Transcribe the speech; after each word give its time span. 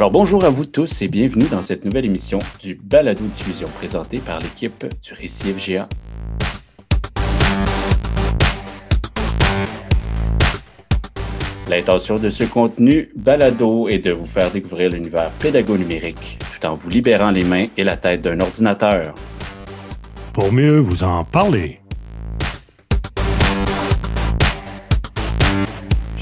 Alors 0.00 0.10
bonjour 0.10 0.46
à 0.46 0.48
vous 0.48 0.64
tous 0.64 1.02
et 1.02 1.08
bienvenue 1.08 1.44
dans 1.50 1.60
cette 1.60 1.84
nouvelle 1.84 2.06
émission 2.06 2.38
du 2.58 2.74
Balado 2.74 3.22
Diffusion 3.22 3.68
présentée 3.68 4.16
par 4.16 4.38
l'équipe 4.38 4.86
du 5.02 5.12
Récit 5.12 5.52
FGA. 5.52 5.90
L'intention 11.68 12.14
de 12.14 12.30
ce 12.30 12.44
contenu 12.44 13.10
balado 13.14 13.90
est 13.90 13.98
de 13.98 14.12
vous 14.12 14.24
faire 14.24 14.50
découvrir 14.50 14.88
l'univers 14.88 15.30
pédago-numérique 15.32 16.38
tout 16.58 16.66
en 16.66 16.76
vous 16.76 16.88
libérant 16.88 17.30
les 17.30 17.44
mains 17.44 17.66
et 17.76 17.84
la 17.84 17.98
tête 17.98 18.22
d'un 18.22 18.40
ordinateur. 18.40 19.14
Pour 20.32 20.50
mieux 20.50 20.78
vous 20.78 21.04
en 21.04 21.24
parler. 21.24 21.79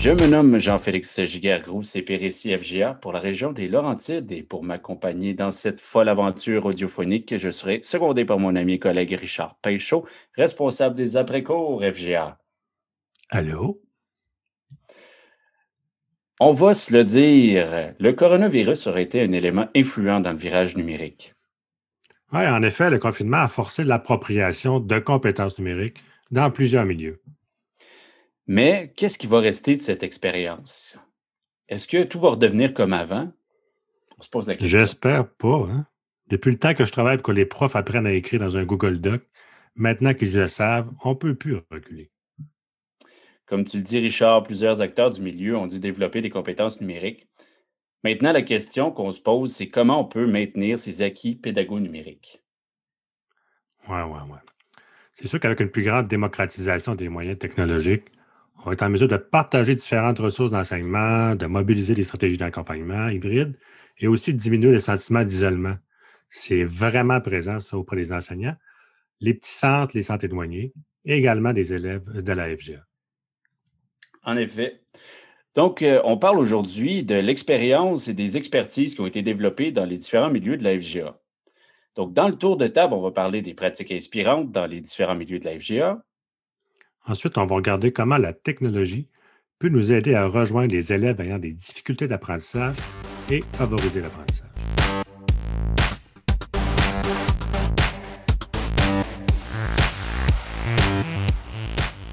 Je 0.01 0.11
me 0.11 0.29
nomme 0.29 0.61
Jean-Félix 0.61 1.25
Giguère-Groux, 1.25 1.83
CPRC 1.83 2.57
FGA 2.57 2.95
pour 2.95 3.13
la 3.13 3.19
région 3.19 3.51
des 3.51 3.67
Laurentides 3.67 4.31
et 4.31 4.45
pour 4.45 4.63
m'accompagner 4.63 5.35
dans 5.35 5.51
cette 5.51 5.81
folle 5.81 6.09
aventure 6.09 6.67
audiophonique, 6.67 7.37
je 7.37 7.51
serai 7.51 7.81
secondé 7.83 8.25
par 8.25 8.39
mon 8.39 8.55
ami 8.55 8.75
et 8.75 8.79
collègue 8.79 9.17
Richard 9.19 9.57
Peychaud, 9.61 10.07
responsable 10.37 10.95
des 10.95 11.17
après-cours 11.17 11.83
FGA. 11.83 12.39
Allô? 13.29 13.83
On 16.39 16.53
va 16.53 16.75
se 16.75 16.93
le 16.93 17.03
dire, 17.03 17.93
le 17.99 18.13
coronavirus 18.13 18.87
aurait 18.87 19.03
été 19.03 19.21
un 19.21 19.33
élément 19.33 19.67
influent 19.75 20.21
dans 20.21 20.31
le 20.31 20.39
virage 20.39 20.77
numérique. 20.77 21.35
Oui, 22.33 22.47
en 22.47 22.63
effet, 22.63 22.89
le 22.89 23.01
confinement 23.01 23.39
a 23.39 23.49
forcé 23.49 23.83
l'appropriation 23.83 24.79
de 24.79 25.01
compétences 25.01 25.59
numériques 25.59 26.05
dans 26.31 26.53
plusieurs 26.53 26.85
milieux. 26.85 27.21
Mais 28.49 28.95
qu'est-ce 28.97 29.19
qui 29.19 29.27
va 29.27 29.41
rester 29.41 29.77
de 29.77 29.83
cette 29.83 30.03
expérience? 30.03 30.99
Est-ce 31.69 31.87
que 31.87 32.03
tout 32.03 32.19
va 32.19 32.31
redevenir 32.31 32.73
comme 32.73 32.95
avant? 32.95 33.31
On 34.19 34.23
se 34.23 34.31
pose 34.31 34.49
la 34.49 34.55
question. 34.55 34.81
J'espère 34.81 35.29
pas. 35.29 35.69
Hein. 35.71 35.87
Depuis 36.29 36.51
le 36.51 36.59
temps 36.59 36.73
que 36.73 36.87
je 36.87 36.91
travaille 36.91 37.19
pour 37.19 37.27
que 37.27 37.33
les 37.33 37.45
profs 37.45 37.77
apprennent 37.77 38.07
à 38.07 38.13
écrire 38.13 38.41
dans 38.41 38.57
un 38.57 38.65
Google 38.65 39.01
Doc, 39.01 39.23
maintenant 39.75 40.15
qu'ils 40.15 40.35
le 40.35 40.47
savent, 40.47 40.91
on 41.05 41.11
ne 41.11 41.15
peut 41.15 41.35
plus 41.35 41.59
reculer. 41.71 42.11
Comme 43.45 43.67
tu 43.67 43.77
le 43.77 43.83
dis, 43.83 43.99
Richard, 43.99 44.45
plusieurs 44.45 44.81
acteurs 44.81 45.11
du 45.11 45.21
milieu 45.21 45.55
ont 45.57 45.67
dû 45.67 45.79
développer 45.79 46.23
des 46.23 46.31
compétences 46.31 46.81
numériques. 46.81 47.29
Maintenant, 48.03 48.33
la 48.33 48.43
question 48.43 48.91
qu'on 48.91 49.13
se 49.13 49.21
pose, 49.21 49.55
c'est 49.55 49.69
comment 49.69 50.01
on 50.01 50.05
peut 50.07 50.27
maintenir 50.27 50.79
ces 50.79 51.03
acquis 51.03 51.35
pédago-numériques? 51.35 52.43
Oui, 53.89 54.01
oui, 54.07 54.19
oui. 54.31 54.39
C'est 55.13 55.27
sûr 55.27 55.39
qu'avec 55.39 55.61
une 55.61 55.71
plus 55.71 55.83
grande 55.83 56.09
démocratisation 56.09 56.95
des 56.95 57.09
moyens 57.09 57.39
technologiques, 57.39 58.11
on 58.65 58.73
être 58.73 58.83
en 58.83 58.91
mesure 58.91 59.09
de 59.09 59.17
partager 59.17 59.75
différentes 59.75 60.19
ressources 60.19 60.51
d'enseignement, 60.51 61.35
de 61.35 61.47
mobiliser 61.47 61.95
des 61.95 62.03
stratégies 62.03 62.39
d'accompagnement 62.39 63.09
hybride 63.09 63.57
et 63.99 64.07
aussi 64.07 64.33
de 64.33 64.39
diminuer 64.39 64.73
le 64.73 64.81
sentiment 64.81 65.25
d'isolement. 65.25 65.77
C'est 66.29 66.65
vraiment 66.65 67.21
présent, 67.21 67.59
auprès 67.73 67.97
des 67.97 68.13
enseignants, 68.13 68.57
les 69.21 69.35
petits 69.35 69.51
centres, 69.51 69.93
les 69.95 70.03
centres 70.03 70.25
éloignés 70.25 70.73
et 71.05 71.15
également 71.17 71.53
des 71.53 71.73
élèves 71.73 72.05
de 72.11 72.33
la 72.33 72.55
FGA. 72.55 72.85
En 74.25 74.37
effet. 74.37 74.83
Donc, 75.55 75.83
euh, 75.83 76.01
on 76.05 76.19
parle 76.19 76.39
aujourd'hui 76.39 77.03
de 77.03 77.15
l'expérience 77.15 78.09
et 78.09 78.15
des 78.15 78.37
expertises 78.37 78.95
qui 78.95 79.01
ont 79.01 79.07
été 79.07 79.23
développées 79.23 79.73
dans 79.73 79.87
les 79.87 79.97
différents 79.97 80.31
milieux 80.31 80.57
de 80.57 80.65
la 80.65 80.79
FGA. 80.79 81.19
Donc, 81.97 82.13
dans 82.13 82.29
le 82.29 82.37
tour 82.37 82.57
de 82.57 82.67
table, 82.69 82.95
on 82.95 83.01
va 83.01 83.11
parler 83.11 83.43
des 83.43 83.55
pratiques 83.55 83.91
inspirantes 83.91 84.53
dans 84.53 84.67
les 84.67 84.81
différents 84.81 85.17
milieux 85.17 85.39
de 85.39 85.45
la 85.47 85.59
FGA, 85.59 86.05
Ensuite, 87.09 87.39
on 87.39 87.47
va 87.47 87.57
regarder 87.57 87.91
comment 87.91 88.19
la 88.19 88.35
technologie 88.35 89.09
peut 89.59 89.71
nous 89.71 89.93
aider 89.93 90.15
à 90.15 90.27
rejoindre 90.27 90.73
les 90.73 90.93
élèves 90.93 91.19
ayant 91.23 91.39
des 91.39 91.55
difficultés 91.55 92.07
d'apprentissage 92.07 92.77
et 93.31 93.43
favoriser 93.55 94.03
l'apprentissage. 94.03 94.51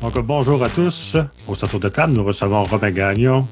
Donc, 0.01 0.17
bonjour 0.19 0.63
à 0.63 0.69
tous. 0.69 1.17
Au 1.45 1.55
centre 1.55 1.77
de 1.77 1.89
table, 1.89 2.13
nous 2.13 2.23
recevons 2.23 2.63
Robin 2.63 2.91
Gagnon, 2.91 3.45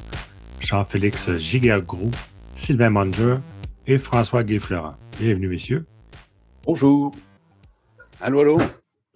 Jean-Félix 0.61 1.29
Giguère-Groux, 1.35 2.11
Sylvain 2.55 2.89
Monger 2.89 3.35
et 3.85 3.97
François 3.97 4.45
Guy-Florent. 4.45 4.95
Bienvenue, 5.19 5.49
messieurs. 5.49 5.85
Bonjour. 6.65 7.13
Allô, 8.21 8.39
allô? 8.39 8.57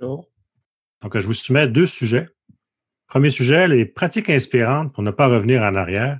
Bonjour. 0.01 0.25
Donc, 1.01 1.17
je 1.17 1.25
vous 1.25 1.33
soumets 1.33 1.67
deux 1.67 1.85
sujets. 1.85 2.27
Premier 3.07 3.31
sujet, 3.31 3.67
les 3.67 3.85
pratiques 3.85 4.29
inspirantes 4.29 4.93
pour 4.93 5.03
ne 5.03 5.11
pas 5.11 5.27
revenir 5.27 5.61
en 5.61 5.75
arrière 5.75 6.19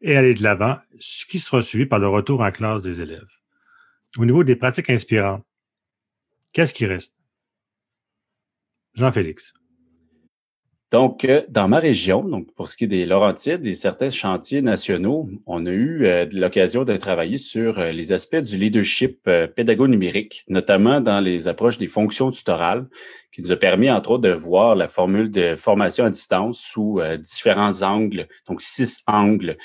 et 0.00 0.16
aller 0.16 0.34
de 0.34 0.42
l'avant, 0.42 0.78
ce 0.98 1.24
qui 1.26 1.38
sera 1.38 1.62
suivi 1.62 1.86
par 1.86 1.98
le 1.98 2.08
retour 2.08 2.40
en 2.40 2.50
classe 2.50 2.82
des 2.82 3.00
élèves. 3.00 3.28
Au 4.18 4.24
niveau 4.24 4.44
des 4.44 4.56
pratiques 4.56 4.90
inspirantes, 4.90 5.44
qu'est-ce 6.52 6.74
qui 6.74 6.86
reste? 6.86 7.16
Jean-Félix. 8.94 9.54
Donc, 10.92 11.24
euh, 11.24 11.40
dans 11.48 11.68
ma 11.68 11.78
région, 11.78 12.22
donc 12.22 12.52
pour 12.54 12.68
ce 12.68 12.76
qui 12.76 12.84
est 12.84 12.86
des 12.86 13.06
Laurentides 13.06 13.64
et 13.66 13.74
certains 13.74 14.10
chantiers 14.10 14.60
nationaux, 14.60 15.26
on 15.46 15.64
a 15.64 15.70
eu 15.70 16.04
euh, 16.04 16.26
l'occasion 16.32 16.84
de 16.84 16.94
travailler 16.98 17.38
sur 17.38 17.78
euh, 17.78 17.92
les 17.92 18.12
aspects 18.12 18.36
du 18.36 18.58
leadership 18.58 19.22
pédago-numérique, 19.56 20.44
notamment 20.48 21.00
dans 21.00 21.20
les 21.20 21.48
approches 21.48 21.78
des 21.78 21.88
fonctions 21.88 22.30
tutorales, 22.30 22.86
qui 23.32 23.40
nous 23.40 23.52
a 23.52 23.56
permis, 23.56 23.90
entre 23.90 24.10
autres, 24.10 24.22
de 24.22 24.34
voir 24.34 24.74
la 24.74 24.86
formule 24.86 25.30
de 25.30 25.56
formation 25.56 26.04
à 26.04 26.10
distance 26.10 26.60
sous 26.60 27.00
différents 27.20 27.80
angles, 27.80 28.28
donc 28.46 28.60
six 28.60 29.00
angles, 29.06 29.56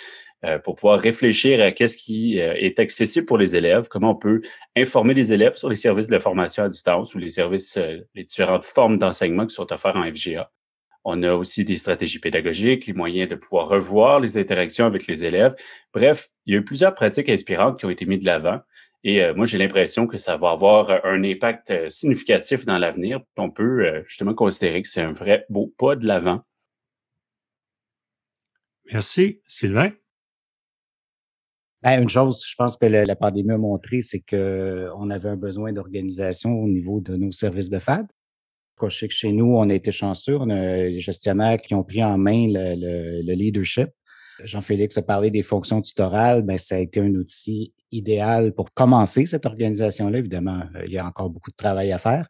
pour 0.63 0.75
pouvoir 0.75 0.99
réfléchir 0.99 1.61
à 1.61 1.73
qu'est-ce 1.73 1.97
qui 1.97 2.37
est 2.37 2.79
accessible 2.79 3.25
pour 3.25 3.37
les 3.37 3.57
élèves, 3.57 3.89
comment 3.89 4.11
on 4.11 4.15
peut 4.15 4.41
informer 4.77 5.13
les 5.13 5.33
élèves 5.33 5.57
sur 5.57 5.67
les 5.67 5.75
services 5.75 6.07
de 6.07 6.17
formation 6.17 6.63
à 6.63 6.69
distance 6.69 7.13
ou 7.13 7.17
les 7.17 7.27
services, 7.29 7.77
les 8.15 8.23
différentes 8.23 8.63
formes 8.63 8.97
d'enseignement 8.97 9.45
qui 9.45 9.55
sont 9.55 9.73
offerts 9.73 9.97
en 9.97 10.09
FGA. 10.09 10.49
On 11.03 11.23
a 11.23 11.33
aussi 11.33 11.63
des 11.63 11.77
stratégies 11.77 12.19
pédagogiques, 12.19 12.85
les 12.85 12.93
moyens 12.93 13.29
de 13.29 13.35
pouvoir 13.35 13.69
revoir 13.69 14.19
les 14.19 14.37
interactions 14.37 14.85
avec 14.85 15.07
les 15.07 15.23
élèves. 15.23 15.55
Bref, 15.93 16.29
il 16.45 16.53
y 16.53 16.57
a 16.57 16.59
eu 16.59 16.63
plusieurs 16.63 16.93
pratiques 16.93 17.29
inspirantes 17.29 17.79
qui 17.79 17.85
ont 17.85 17.89
été 17.89 18.05
mises 18.05 18.19
de 18.19 18.25
l'avant. 18.25 18.59
Et 19.03 19.23
euh, 19.23 19.33
moi, 19.33 19.45
j'ai 19.45 19.57
l'impression 19.57 20.07
que 20.07 20.17
ça 20.17 20.37
va 20.37 20.51
avoir 20.51 21.05
un 21.05 21.23
impact 21.23 21.71
euh, 21.71 21.89
significatif 21.89 22.65
dans 22.65 22.77
l'avenir. 22.77 23.21
On 23.37 23.49
peut 23.49 23.85
euh, 23.85 24.03
justement 24.05 24.33
considérer 24.33 24.81
que 24.81 24.87
c'est 24.87 25.01
un 25.01 25.13
vrai 25.13 25.45
beau 25.49 25.73
pas 25.77 25.95
de 25.95 26.05
l'avant. 26.05 26.41
Merci. 28.91 29.41
Sylvain? 29.47 29.91
Ben, 31.83 32.01
une 32.01 32.09
chose, 32.09 32.43
je 32.45 32.55
pense 32.55 32.75
que 32.75 32.85
la, 32.85 33.15
pandémie 33.15 33.51
a 33.51 33.57
montré, 33.57 34.01
c'est 34.01 34.21
qu'on 34.21 35.09
avait 35.09 35.29
un 35.29 35.35
besoin 35.37 35.71
d'organisation 35.71 36.51
au 36.51 36.67
niveau 36.67 36.99
de 36.99 37.15
nos 37.15 37.31
services 37.31 37.69
de 37.69 37.79
FAD. 37.79 38.07
Je 38.83 38.95
sais 38.95 39.07
que 39.07 39.13
chez 39.13 39.31
nous, 39.31 39.55
on 39.55 39.69
a 39.69 39.73
été 39.73 39.91
chanceux. 39.91 40.37
On 40.37 40.49
a 40.49 40.77
des 40.77 40.99
gestionnaires 40.99 41.57
qui 41.57 41.73
ont 41.73 41.83
pris 41.83 42.03
en 42.03 42.17
main 42.17 42.47
le, 42.47 43.33
leadership. 43.33 43.89
Jean-Félix 44.43 44.97
a 44.97 45.01
parlé 45.01 45.31
des 45.31 45.41
fonctions 45.41 45.81
tutorales. 45.81 46.43
Ben, 46.43 46.57
ça 46.57 46.75
a 46.75 46.79
été 46.79 46.99
un 46.99 47.13
outil 47.15 47.73
idéal 47.91 48.53
pour 48.53 48.71
commencer 48.73 49.25
cette 49.25 49.45
organisation-là. 49.45 50.19
Évidemment, 50.19 50.61
euh, 50.75 50.83
il 50.85 50.93
y 50.93 50.99
a 50.99 51.05
encore 51.05 51.29
beaucoup 51.29 51.49
de 51.49 51.55
travail 51.55 51.91
à 51.91 51.97
faire. 51.97 52.27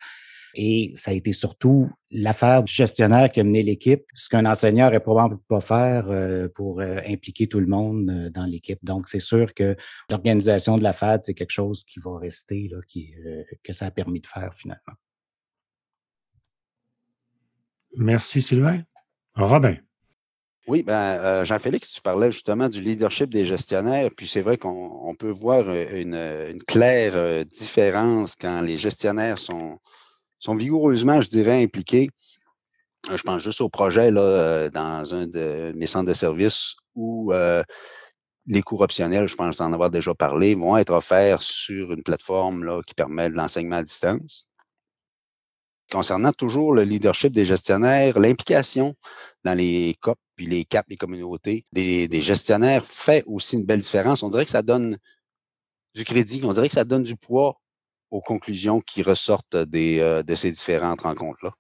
Et 0.56 0.94
ça 0.96 1.12
a 1.12 1.14
été 1.14 1.34
surtout 1.34 1.90
l'affaire 2.10 2.64
du 2.64 2.74
gestionnaire 2.74 3.30
qui 3.32 3.42
a 3.42 3.44
mené 3.44 3.62
l'équipe, 3.62 4.06
ce 4.16 4.30
qu'un 4.30 4.46
enseignant 4.46 4.86
n'aurait 4.86 5.02
probablement 5.02 5.42
pas 5.50 5.62
faire 5.62 6.10
euh, 6.10 6.48
pour 6.56 6.80
euh, 6.80 7.00
impliquer 7.06 7.48
tout 7.48 7.60
le 7.60 7.68
monde 7.68 8.32
dans 8.34 8.46
l'équipe. 8.46 8.80
Donc, 8.82 9.08
c'est 9.08 9.20
sûr 9.20 9.54
que 9.54 9.76
l'organisation 10.10 10.78
de 10.78 10.84
la 10.84 10.94
FAD, 10.94 11.26
c'est 11.26 11.34
quelque 11.34 11.52
chose 11.52 11.84
qui 11.84 12.00
va 12.00 12.18
rester, 12.18 12.72
qui, 12.88 13.14
que 13.64 13.74
ça 13.74 13.88
a 13.88 13.92
permis 13.92 14.22
de 14.22 14.26
faire 14.26 14.54
finalement. 14.56 14.94
Merci, 17.98 18.44
Sylvain. 18.44 18.84
Robin. 19.36 19.76
Oui, 20.68 20.84
ben, 20.84 20.94
euh, 20.94 21.46
Jean-Félix, 21.46 21.90
tu 21.90 22.02
parlais 22.02 22.32
justement 22.32 22.70
du 22.70 22.82
leadership 22.82 23.30
des 23.30 23.46
gestionnaires, 23.46 24.10
puis 24.16 24.28
c'est 24.28 24.42
vrai 24.42 24.58
qu'on 24.58 25.16
peut 25.18 25.32
voir 25.32 25.72
une, 25.72 26.62
claire 26.68 27.14
euh, 27.16 27.44
différence 27.44 28.36
quand 28.36 28.62
les 28.62 28.78
gestionnaires 28.78 29.40
sont, 29.40 29.80
vigoureusement, 30.48 31.22
je 31.22 31.30
dirais, 31.30 31.64
impliqués. 31.64 32.10
Euh, 33.10 33.18
je 33.18 33.24
pense 33.24 33.42
juste 33.42 33.62
au 33.62 33.70
projet 33.70 34.12
dans 34.12 35.14
un 35.14 35.26
de 35.26 35.72
mes 35.76 35.88
centres 35.88 36.10
de 36.10 36.14
services 36.14 36.76
où 36.96 37.32
les 38.46 38.62
cours 38.62 38.82
optionnels, 38.82 39.28
je 39.28 39.36
pense 39.36 39.60
en 39.60 39.74
avoir 39.74 39.90
déjà 39.90 40.14
parlé, 40.14 40.54
vont 40.54 40.78
être 40.78 40.94
offerts 40.94 41.42
sur 41.42 41.92
une 41.94 42.04
plateforme 42.04 42.84
qui 42.86 42.94
permet 42.94 43.30
de 43.30 43.36
l'enseignement 43.36 43.78
à 43.78 43.84
distance 43.84 44.52
concernant 45.92 46.34
toujours 46.34 46.74
le 46.74 46.84
leadership 46.84 47.34
des 47.34 47.46
gestionnaires, 47.46 48.20
l'implication 48.20 48.96
dans 49.44 49.54
les 49.54 49.96
COP, 50.02 50.18
puis 50.36 50.46
les 50.46 50.66
CAP, 50.66 50.88
les 50.90 50.98
communautés, 50.98 51.66
des, 51.72 52.22
gestionnaires 52.22 52.86
fait 52.86 53.24
aussi 53.26 53.56
une 53.56 53.66
belle 53.66 53.80
différence. 53.80 54.24
On 54.24 54.30
dirait 54.30 54.46
que 54.46 54.52
ça 54.52 54.62
donne 54.62 54.98
du 55.96 56.04
crédit, 56.04 56.42
on 56.44 56.54
dirait 56.54 56.68
que 56.68 56.76
ça 56.76 56.86
donne 56.86 57.04
du 57.04 57.16
poids 57.16 57.60
aux 58.12 58.22
conclusions 58.22 58.82
qui 58.82 59.02
ressortent 59.02 59.56
euh, 59.56 60.24
de 60.24 60.36
ces 60.36 60.52
différentes 60.52 61.02
rencontres-là. 61.02 61.52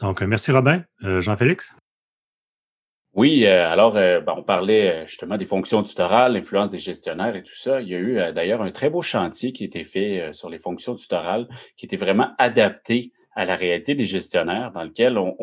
Donc, 0.00 0.22
euh, 0.22 0.26
merci 0.26 0.50
Robin. 0.50 0.82
Euh, 1.04 1.20
Jean-Félix? 1.20 1.74
Oui, 3.14 3.44
euh, 3.46 3.70
alors 3.70 3.96
euh, 3.96 4.20
ben, 4.20 4.34
on 4.36 4.42
parlait 4.42 4.90
euh, 4.90 5.06
justement 5.06 5.36
des 5.36 5.44
fonctions 5.44 5.84
tutorales, 5.84 6.32
l'influence 6.32 6.72
des 6.72 6.80
gestionnaires 6.80 7.36
et 7.36 7.44
tout 7.44 7.54
ça. 7.54 7.80
Il 7.80 7.88
y 7.88 7.94
a 7.94 7.98
eu 7.98 8.32
d'ailleurs 8.32 8.60
un 8.60 8.72
très 8.72 8.90
beau 8.90 9.02
chantier 9.02 9.52
qui 9.52 9.62
a 9.62 9.66
été 9.66 9.84
fait 9.84 10.32
sur 10.32 10.50
les 10.50 10.58
fonctions 10.58 10.96
tutorales, 10.96 11.46
qui 11.76 11.86
était 11.86 11.96
vraiment 11.96 12.30
adapté 12.38 13.12
à 13.36 13.44
la 13.44 13.54
réalité 13.54 13.94
des 13.94 14.04
gestionnaires, 14.04 14.72
dans 14.72 14.82
lequel 14.82 15.16
on, 15.18 15.36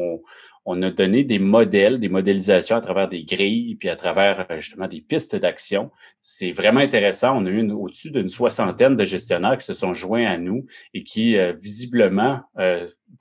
on, 0.66 0.82
a 0.82 0.92
donné 0.92 1.24
des 1.24 1.40
modèles, 1.40 2.00
des 2.00 2.10
modélisations 2.10 2.76
à 2.76 2.82
travers 2.82 3.08
des 3.08 3.24
grilles, 3.24 3.76
puis 3.76 3.90
à 3.90 3.96
travers 3.96 4.48
justement 4.60 4.88
des 4.88 5.02
pistes 5.02 5.36
d'action. 5.38 5.92
C'est 6.20 6.52
vraiment 6.52 6.82
intéressant. 6.82 7.38
On 7.38 7.46
a 7.46 7.50
eu 7.50 7.70
au-dessus 7.72 8.12
d'une 8.12 8.30
soixantaine 8.30 8.98
de 8.98 9.06
gestionnaires 9.06 9.58
qui 9.58 9.66
se 9.66 9.74
sont 9.74 9.94
joints 9.94 10.26
à 10.26 10.38
nous 10.38 10.66
et 10.94 11.04
qui 11.04 11.38
visiblement 11.54 12.42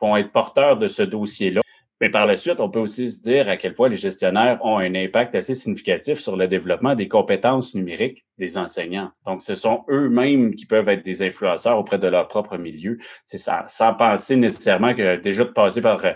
vont 0.01 0.17
être 0.17 0.33
porteurs 0.33 0.77
de 0.77 0.89
ce 0.89 1.03
dossier-là. 1.03 1.61
Mais 2.01 2.09
par 2.09 2.25
la 2.25 2.39
suite, 2.39 2.61
on 2.61 2.71
peut 2.71 2.79
aussi 2.79 3.11
se 3.11 3.21
dire 3.21 3.49
à 3.51 3.59
quel 3.59 3.75
point 3.75 3.91
les 3.91 3.99
gestionnaires 3.99 4.59
ont 4.65 4.79
un 4.79 4.95
impact 4.95 5.35
assez 5.35 5.55
significatif 5.55 6.19
sur 6.19 6.35
le 6.35 6.49
développement 6.49 6.95
des 6.95 7.09
compétences 7.09 7.75
numériques 7.75 8.25
des 8.39 8.57
enseignants. 8.57 9.11
Donc, 9.27 9.43
ce 9.43 9.55
sont 9.55 9.85
eux-mêmes 9.91 10.55
qui 10.55 10.65
peuvent 10.65 10.89
être 10.89 11.05
des 11.05 11.23
influenceurs 11.23 11.79
auprès 11.79 11.99
de 11.99 12.09
leur 12.09 12.29
propre 12.29 12.57
milieu. 12.57 12.97
C'est 13.27 13.39
sans 13.39 13.95
penser 13.95 14.37
nécessairement 14.37 14.95
que 14.95 15.17
déjà 15.17 15.45
de 15.45 15.51
passer 15.51 15.83
par 15.83 16.03
euh, 16.07 16.13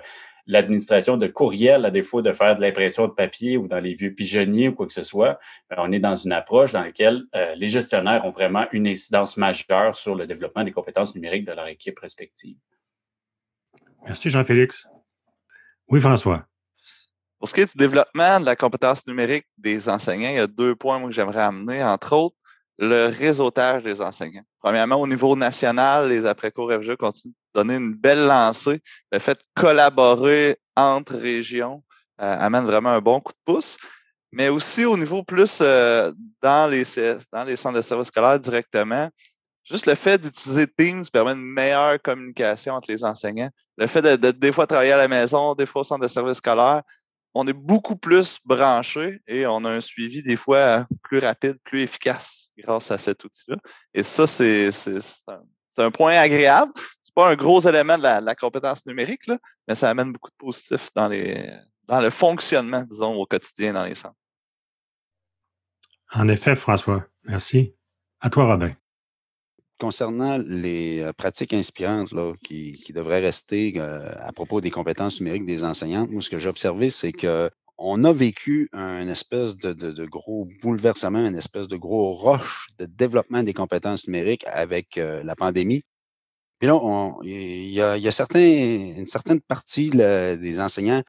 l'administration 0.46 1.18
de 1.18 1.26
courriel 1.26 1.84
à 1.84 1.90
défaut 1.90 2.22
de 2.22 2.32
faire 2.32 2.54
de 2.54 2.62
l'impression 2.62 3.06
de 3.06 3.12
papier 3.12 3.58
ou 3.58 3.68
dans 3.68 3.80
les 3.80 3.92
vieux 3.92 4.14
pigeonniers 4.14 4.68
ou 4.68 4.74
quoi 4.74 4.86
que 4.86 4.92
ce 4.92 5.02
soit, 5.02 5.38
ben, 5.68 5.76
on 5.80 5.92
est 5.92 6.00
dans 6.00 6.16
une 6.16 6.32
approche 6.32 6.72
dans 6.72 6.82
laquelle 6.82 7.24
euh, 7.34 7.54
les 7.56 7.68
gestionnaires 7.68 8.24
ont 8.24 8.30
vraiment 8.30 8.66
une 8.72 8.86
incidence 8.86 9.36
majeure 9.36 9.96
sur 9.96 10.14
le 10.14 10.26
développement 10.26 10.64
des 10.64 10.72
compétences 10.72 11.14
numériques 11.14 11.46
de 11.46 11.52
leur 11.52 11.68
équipe 11.68 11.98
respective. 11.98 12.56
Merci 14.06 14.30
Jean-Félix. 14.30 14.86
Oui, 15.88 16.00
François. 16.00 16.44
Pour 17.38 17.48
ce 17.48 17.54
qui 17.54 17.60
est 17.60 17.72
du 17.72 17.76
développement 17.76 18.40
de 18.40 18.46
la 18.46 18.56
compétence 18.56 19.06
numérique 19.06 19.46
des 19.58 19.88
enseignants, 19.88 20.30
il 20.30 20.36
y 20.36 20.38
a 20.38 20.46
deux 20.46 20.74
points 20.74 21.04
que 21.04 21.10
j'aimerais 21.10 21.42
amener, 21.42 21.84
entre 21.84 22.14
autres, 22.14 22.36
le 22.78 23.06
réseautage 23.06 23.82
des 23.82 24.00
enseignants. 24.00 24.44
Premièrement, 24.60 24.96
au 24.96 25.06
niveau 25.06 25.36
national, 25.36 26.08
les 26.08 26.26
après-cours 26.26 26.72
FGE 26.72 26.96
continuent 26.96 27.32
de 27.32 27.60
donner 27.60 27.76
une 27.76 27.94
belle 27.94 28.26
lancée. 28.26 28.80
Le 29.12 29.18
fait 29.18 29.34
de 29.34 29.44
collaborer 29.60 30.58
entre 30.74 31.14
régions 31.16 31.84
euh, 32.20 32.36
amène 32.38 32.64
vraiment 32.64 32.90
un 32.90 33.00
bon 33.00 33.20
coup 33.20 33.32
de 33.32 33.52
pouce. 33.52 33.76
Mais 34.32 34.48
aussi 34.48 34.84
au 34.84 34.96
niveau 34.96 35.22
plus 35.22 35.58
euh, 35.60 36.12
dans, 36.42 36.68
les 36.68 36.82
dans 37.32 37.44
les 37.44 37.54
centres 37.54 37.76
de 37.76 37.82
services 37.82 38.08
scolaires 38.08 38.40
directement, 38.40 39.08
Juste 39.64 39.86
le 39.86 39.94
fait 39.94 40.18
d'utiliser 40.18 40.66
Teams 40.66 41.04
permet 41.10 41.32
une 41.32 41.42
meilleure 41.42 42.00
communication 42.02 42.74
entre 42.74 42.90
les 42.90 43.02
enseignants. 43.02 43.50
Le 43.78 43.86
fait 43.86 44.02
de, 44.02 44.30
des 44.30 44.52
fois 44.52 44.66
travailler 44.66 44.92
à 44.92 44.98
la 44.98 45.08
maison, 45.08 45.54
des 45.54 45.64
fois 45.64 45.80
au 45.80 45.84
centre 45.84 46.02
de 46.02 46.08
service 46.08 46.38
scolaire, 46.38 46.82
on 47.32 47.46
est 47.46 47.54
beaucoup 47.54 47.96
plus 47.96 48.38
branché 48.44 49.20
et 49.26 49.46
on 49.46 49.64
a 49.64 49.70
un 49.70 49.80
suivi 49.80 50.22
des 50.22 50.36
fois 50.36 50.86
plus 51.02 51.18
rapide, 51.18 51.56
plus 51.64 51.80
efficace 51.80 52.50
grâce 52.58 52.90
à 52.90 52.98
cet 52.98 53.24
outil-là. 53.24 53.56
Et 53.94 54.02
ça, 54.02 54.26
c'est 54.26 54.70
un, 55.78 55.90
point 55.90 56.16
agréable. 56.16 56.72
C'est 57.02 57.14
pas 57.14 57.30
un 57.30 57.34
gros 57.34 57.60
élément 57.60 57.96
de 57.96 58.02
la, 58.02 58.34
compétence 58.34 58.86
numérique, 58.86 59.28
mais 59.66 59.74
ça 59.74 59.90
amène 59.90 60.12
beaucoup 60.12 60.30
de 60.30 60.36
positifs 60.36 60.90
dans, 60.94 61.08
dans 61.84 62.00
le 62.00 62.10
fonctionnement, 62.10 62.82
disons, 62.82 63.14
au 63.14 63.26
quotidien 63.26 63.72
dans 63.72 63.84
les 63.84 63.94
centres. 63.94 64.14
En 66.12 66.28
effet, 66.28 66.54
François. 66.54 67.06
Merci. 67.24 67.72
À 68.20 68.30
toi, 68.30 68.44
Robin 68.44 68.74
concernant 69.84 70.38
les 70.38 71.02
euh, 71.02 71.12
pratiques 71.12 71.52
inspirantes 71.52 72.10
là, 72.12 72.32
qui, 72.42 72.82
devraient 72.94 73.20
rester 73.20 73.74
euh, 73.76 74.14
à 74.18 74.32
propos 74.32 74.62
des 74.62 74.70
compétences 74.70 75.20
numériques 75.20 75.44
des 75.44 75.62
enseignantes, 75.62 76.10
moi, 76.10 76.22
ce 76.22 76.30
que 76.30 76.38
j'ai 76.38 76.48
observé, 76.48 76.88
c'est 76.88 77.12
que 77.12 77.50
on 77.76 78.02
a 78.04 78.12
vécu 78.12 78.70
un 78.72 79.06
espèce 79.08 79.56
de, 79.56 80.06
gros 80.06 80.48
bouleversement, 80.62 81.26
une 81.26 81.36
espèce 81.36 81.68
de 81.68 81.76
gros 81.76 82.14
roche 82.14 82.68
de 82.78 82.86
développement 82.86 83.42
des 83.42 83.52
compétences 83.52 84.06
numériques 84.06 84.44
avec 84.46 84.96
euh, 84.96 85.22
la 85.22 85.36
pandémie. 85.36 85.82
Puis 86.58 86.68
là, 86.68 86.78
il 87.24 87.70
y 87.70 87.82
a, 87.82 87.96
une 87.96 89.06
certaine 89.06 89.40
partie 89.42 89.90
des 89.90 90.60
enseignants 90.60 91.02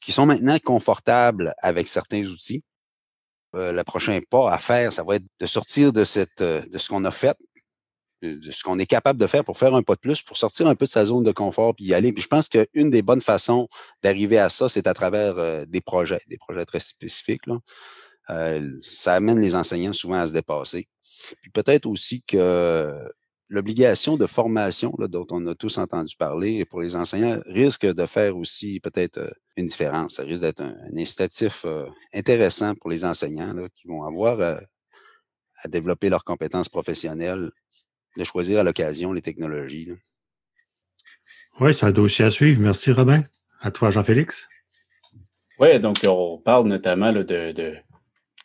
qui 0.00 0.10
sont 0.10 0.26
maintenant 0.26 0.58
confortables 0.58 1.54
avec 1.58 1.86
certains 1.86 2.24
outils. 2.24 2.64
le 3.52 3.82
prochain 3.82 4.18
pas 4.28 4.50
à 4.50 4.58
faire, 4.58 4.92
ça 4.92 5.04
va 5.04 5.16
être 5.16 5.26
de 5.38 5.46
sortir 5.46 5.92
de, 5.92 6.02
cette, 6.02 6.42
de 6.42 6.78
ce 6.78 6.88
qu'on 6.88 7.04
a 7.04 7.10
fait, 7.10 7.36
de 8.22 8.50
ce 8.50 8.62
qu'on 8.62 8.78
est 8.78 8.86
capable 8.86 9.20
de 9.20 9.26
faire 9.26 9.44
pour 9.44 9.58
faire 9.58 9.74
un 9.74 9.82
pas 9.82 9.94
de 9.94 10.00
plus, 10.00 10.22
pour 10.22 10.36
sortir 10.36 10.66
un 10.66 10.74
peu 10.74 10.86
de 10.86 10.90
sa 10.90 11.04
zone 11.04 11.24
de 11.24 11.32
confort 11.32 11.74
puis 11.74 11.86
y 11.86 11.94
aller. 11.94 12.14
Je 12.16 12.26
pense 12.26 12.48
qu'une 12.48 12.90
des 12.90 13.02
bonnes 13.02 13.20
façons 13.20 13.68
d'arriver 14.02 14.38
à 14.38 14.48
ça, 14.48 14.68
c'est 14.68 14.86
à 14.86 14.94
travers 14.94 15.38
euh, 15.38 15.66
des 15.66 15.80
projets, 15.80 16.20
des 16.28 16.38
projets 16.38 16.64
très 16.64 16.80
spécifiques. 16.80 17.42
Euh, 18.30 18.78
ça 18.82 19.14
amène 19.14 19.40
les 19.40 19.54
enseignants 19.54 19.92
souvent 19.92 20.16
à 20.16 20.26
se 20.26 20.32
dépasser. 20.32 20.88
Puis 21.42 21.50
peut-être 21.50 21.86
aussi 21.86 22.22
que 22.22 22.92
l'obligation 23.48 24.16
de 24.16 24.26
formation 24.26 24.92
dont 24.98 25.26
on 25.30 25.46
a 25.46 25.54
tous 25.54 25.78
entendu 25.78 26.16
parler 26.16 26.64
pour 26.64 26.80
les 26.80 26.96
enseignants 26.96 27.40
risque 27.46 27.86
de 27.86 28.06
faire 28.06 28.36
aussi 28.36 28.80
peut-être 28.80 29.18
euh, 29.18 29.30
une 29.56 29.66
différence. 29.66 30.16
Ça 30.16 30.22
risque 30.22 30.42
d'être 30.42 30.62
un, 30.62 30.74
incitatif 30.96 31.66
intéressant 32.14 32.74
pour 32.74 32.90
les 32.90 33.04
enseignants 33.04 33.54
qui 33.76 33.86
vont 33.86 34.04
avoir 34.04 34.40
à 34.40 35.68
développer 35.68 36.08
leurs 36.08 36.24
compétences 36.24 36.68
professionnelles 36.68 37.50
de 38.16 38.24
choisir 38.24 38.60
à 38.60 38.62
l'occasion 38.62 39.12
les 39.12 39.22
technologies. 39.22 39.88
Oui, 41.60 41.72
c'est 41.72 41.86
un 41.86 41.92
dossier 41.92 42.24
à 42.24 42.30
suivre. 42.30 42.60
Merci, 42.60 42.92
Robin. 42.92 43.22
À 43.60 43.70
toi, 43.70 43.90
Jean-Félix. 43.90 44.48
Oui, 45.58 45.80
donc 45.80 45.98
on 46.06 46.38
parle 46.38 46.68
notamment 46.68 47.12
de, 47.12 47.76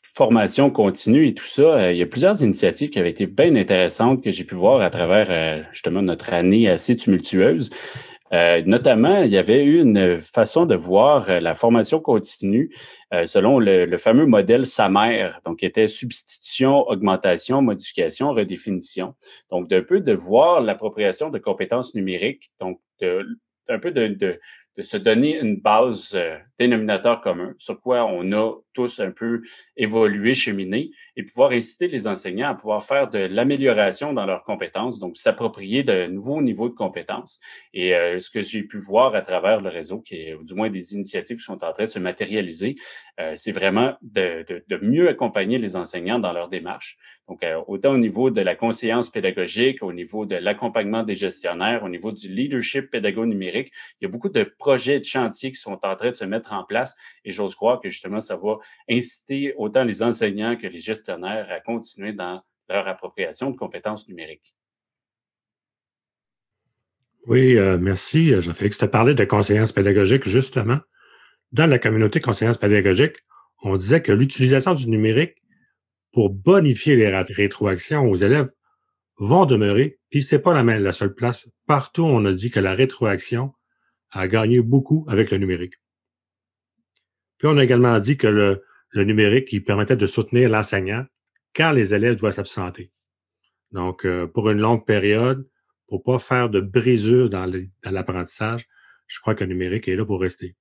formation 0.04 0.70
continue 0.70 1.28
et 1.28 1.34
tout 1.34 1.46
ça. 1.46 1.62
Euh, 1.62 1.92
il 1.92 1.98
y 1.98 2.02
a 2.02 2.06
plusieurs 2.06 2.42
initiatives 2.42 2.90
qui 2.90 3.00
avaient 3.00 3.12
été 3.12 3.28
bien 3.28 3.56
intéressantes 3.56 4.22
que 4.22 4.32
j'ai 4.32 4.44
pu 4.44 4.56
voir 4.56 4.82
à 4.82 4.90
travers 4.90 5.28
euh, 5.30 5.64
justement 5.72 6.02
notre 6.02 6.34
année 6.34 6.70
assez 6.70 6.96
tumultueuse. 6.96 7.70
Euh, 8.34 8.62
notamment, 8.66 9.24
il 9.24 9.30
y 9.30 9.38
avait 9.38 9.64
eu 9.64 9.82
une 9.82 10.20
façon 10.20 10.66
de 10.66 10.76
voir 10.76 11.30
euh, 11.30 11.40
la 11.40 11.54
formation 11.54 12.00
continue 12.00 12.74
euh, 13.14 13.26
selon 13.26 13.60
le, 13.60 13.98
fameux 13.98 14.26
modèle 14.26 14.66
SAMER, 14.66 15.32
donc 15.46 15.60
qui 15.60 15.66
était 15.66 15.88
substitution, 15.88 16.88
augmentation, 16.88 17.62
modification, 17.62 18.32
redéfinition. 18.32 19.16
Donc, 19.50 19.70
d'un 19.70 19.84
peu 19.84 20.00
de 20.00 20.14
voir 20.14 20.62
l'appropriation 20.62 21.30
de 21.30 21.40
compétences 21.40 21.94
numériques, 21.94 22.52
donc 22.60 22.80
de, 23.02 23.26
un 23.68 23.80
peu 23.80 23.92
de, 23.92 24.08
de, 24.08 24.40
de 24.78 24.84
se 24.84 24.98
donner 24.98 25.40
une 25.40 25.58
base 25.58 26.18
dénominateur 26.58 27.22
commun 27.22 27.54
sur 27.58 27.82
quoi 27.82 28.06
on 28.06 28.32
a 28.32 28.54
tous 28.74 29.00
un 29.00 29.12
peu 29.12 29.42
évolué, 29.76 30.36
cheminé, 30.36 30.92
et 31.16 31.24
pouvoir 31.24 31.52
inciter 31.52 31.88
les 31.88 32.08
enseignants 32.08 32.50
à 32.50 32.56
pouvoir 32.56 32.84
faire 32.84 33.10
de 33.10 33.20
l'amélioration 33.20 34.14
dans 34.14 34.26
leurs 34.26 34.44
compétences, 34.44 35.00
donc 35.00 35.18
s'approprier 35.18 35.84
de 35.84 36.08
nouveaux 36.08 36.42
niveaux 36.42 36.70
de 36.70 36.74
compétences. 36.74 37.40
Et 37.74 37.96
euh, 37.96 38.20
ce 38.20 38.30
que 38.30 38.42
j'ai 38.42 38.64
pu 38.64 38.80
voir 38.80 39.16
à 39.16 39.22
travers 39.22 39.62
le 39.62 39.70
réseau, 39.70 40.00
qui 40.00 40.16
est, 40.16 40.34
ou 40.36 40.44
du 40.44 40.54
moins 40.54 40.70
des 40.70 40.94
initiatives 40.94 41.38
qui 41.38 41.44
sont 41.44 41.64
en 41.64 41.74
train 41.74 41.86
de 41.86 41.90
se 41.90 42.00
matérialiser, 42.00 42.76
euh, 43.20 43.34
c'est 43.36 43.52
vraiment 43.52 43.96
de, 44.02 44.46
de, 44.48 44.64
de, 44.68 44.78
mieux 44.86 45.10
accompagner 45.10 45.58
les 45.58 45.76
enseignants 45.76 46.20
dans 46.20 46.32
leur 46.32 46.50
démarche. 46.50 46.98
Donc, 47.32 47.44
euh, 47.46 47.62
autant 47.68 47.94
au 47.94 47.98
niveau 47.98 48.30
de 48.30 48.42
la 48.42 48.56
conseillance 48.56 49.10
pédagogique, 49.10 49.84
au 49.84 49.94
niveau 49.94 50.26
de 50.26 50.36
l'accompagnement 50.36 51.04
des 51.04 51.16
gestionnaires, 51.16 51.82
au 51.82 51.88
niveau 51.88 52.12
du 52.12 52.28
leadership 52.28 52.92
pédago-numérique, 52.92 53.72
il 54.02 54.04
y 54.04 54.06
a 54.06 54.10
beaucoup 54.10 54.28
de 54.28 54.44
projets 54.44 55.00
de 55.00 55.06
chantiers 55.06 55.50
qui 55.50 55.56
sont 55.56 55.80
en 55.82 55.96
train 55.96 56.10
de 56.10 56.16
se 56.16 56.26
mettre 56.26 56.52
en 56.52 56.66
place 56.66 56.94
et 57.24 57.32
j'ose 57.32 57.56
croire 57.56 57.80
que 57.80 57.90
justement, 57.90 58.20
ça 58.20 58.36
va 58.36 58.58
inciter 58.90 59.54
autant 59.56 59.86
les 59.86 60.04
enseignants 60.04 60.58
que 60.58 60.68
les 60.68 60.82
gestionnaires 60.82 61.48
à 61.50 61.62
continuer 61.62 62.12
dans 62.12 62.42
leur 62.68 62.86
appropriation 62.90 63.50
de 63.50 63.56
compétences 63.56 64.10
numériques. 64.10 64.54
Oui, 67.28 67.56
euh, 67.56 67.78
merci, 67.78 68.42
Jean-Félix. 68.42 68.78
Tu 68.78 68.84
as 68.84 68.90
parlé 68.90 69.14
de 69.14 69.24
conseillance 69.24 69.72
pédagogique, 69.72 70.28
justement. 70.28 70.80
Dans 71.54 71.70
la 71.70 71.80
communauté 71.80 72.20
conseillance 72.20 72.58
pédagogique, 72.58 73.16
on 73.64 73.76
disait 73.76 74.02
que 74.02 74.12
l'utilisation 74.12 74.74
du 74.74 74.90
numérique 74.90 75.41
pour 76.12 76.30
bonifier 76.30 76.96
les 76.96 77.10
rétroactions 77.10 78.10
aux 78.10 78.16
élèves 78.16 78.50
vont 79.18 79.46
demeurer, 79.46 80.00
puis 80.10 80.24
c'est 80.24 80.40
pas 80.40 80.62
la, 80.62 80.92
seule 80.92 81.14
place. 81.14 81.50
Partout, 81.68 82.04
on 82.04 82.26
a 82.26 82.34
dit 82.34 82.50
que 82.50 82.60
la 82.60 82.74
rétroaction 82.74 83.54
a 84.10 84.28
gagné 84.28 84.62
beaucoup 84.62 85.06
avec 85.08 85.32
le 85.32 85.38
numérique. 85.38 85.76
Puis 87.38 87.48
on 87.48 87.58
a 87.58 87.64
également 87.64 88.00
dit 88.00 88.18
que 88.18 88.28
le, 88.28 89.04
numérique, 89.04 89.54
il 89.54 89.64
permettait 89.64 89.96
de 89.96 90.08
soutenir 90.08 90.50
l'enseignant 90.50 91.06
quand 91.56 91.72
les 91.72 91.94
élèves 91.94 92.18
doivent 92.18 92.34
s'absenter. 92.34 92.92
Donc, 93.72 94.06
euh, 94.06 94.28
pour 94.28 94.50
une 94.50 94.60
longue 94.60 94.86
période, 94.86 95.48
pour 95.88 96.04
pas 96.04 96.20
faire 96.20 96.50
de 96.50 96.60
brisure 96.60 97.30
dans 97.30 97.52
l'apprentissage, 97.84 98.66
je 99.08 99.20
crois 99.20 99.36
que 99.36 99.44
le 99.44 99.50
numérique 99.50 99.88
est 99.88 99.96
là 99.96 100.06
pour 100.06 100.20
rester. 100.20 100.56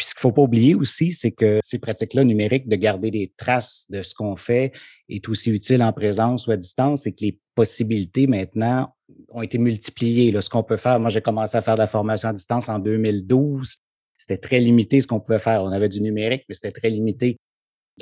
Puis 0.00 0.06
ce 0.06 0.14
qu'il 0.14 0.20
faut 0.22 0.32
pas 0.32 0.40
oublier 0.40 0.74
aussi, 0.74 1.12
c'est 1.12 1.30
que 1.30 1.58
ces 1.62 1.78
pratiques-là 1.78 2.24
numériques, 2.24 2.66
de 2.68 2.76
garder 2.76 3.10
des 3.10 3.34
traces 3.36 3.84
de 3.90 4.00
ce 4.00 4.14
qu'on 4.14 4.34
fait, 4.34 4.72
est 5.10 5.28
aussi 5.28 5.50
utile 5.50 5.82
en 5.82 5.92
présence 5.92 6.46
ou 6.46 6.52
à 6.52 6.56
distance, 6.56 7.06
et 7.06 7.12
que 7.12 7.20
les 7.20 7.38
possibilités 7.54 8.26
maintenant 8.26 8.94
ont 9.28 9.42
été 9.42 9.58
multipliées. 9.58 10.32
Là, 10.32 10.40
ce 10.40 10.48
qu'on 10.48 10.62
peut 10.62 10.78
faire, 10.78 10.98
moi 11.00 11.10
j'ai 11.10 11.20
commencé 11.20 11.58
à 11.58 11.60
faire 11.60 11.74
de 11.74 11.80
la 11.80 11.86
formation 11.86 12.30
à 12.30 12.32
distance 12.32 12.70
en 12.70 12.78
2012 12.78 13.76
c'était 14.20 14.36
très 14.36 14.60
limité 14.60 15.00
ce 15.00 15.06
qu'on 15.06 15.18
pouvait 15.18 15.38
faire. 15.38 15.62
On 15.62 15.72
avait 15.72 15.88
du 15.88 16.02
numérique, 16.02 16.44
mais 16.46 16.54
c'était 16.54 16.72
très 16.72 16.90
limité. 16.90 17.38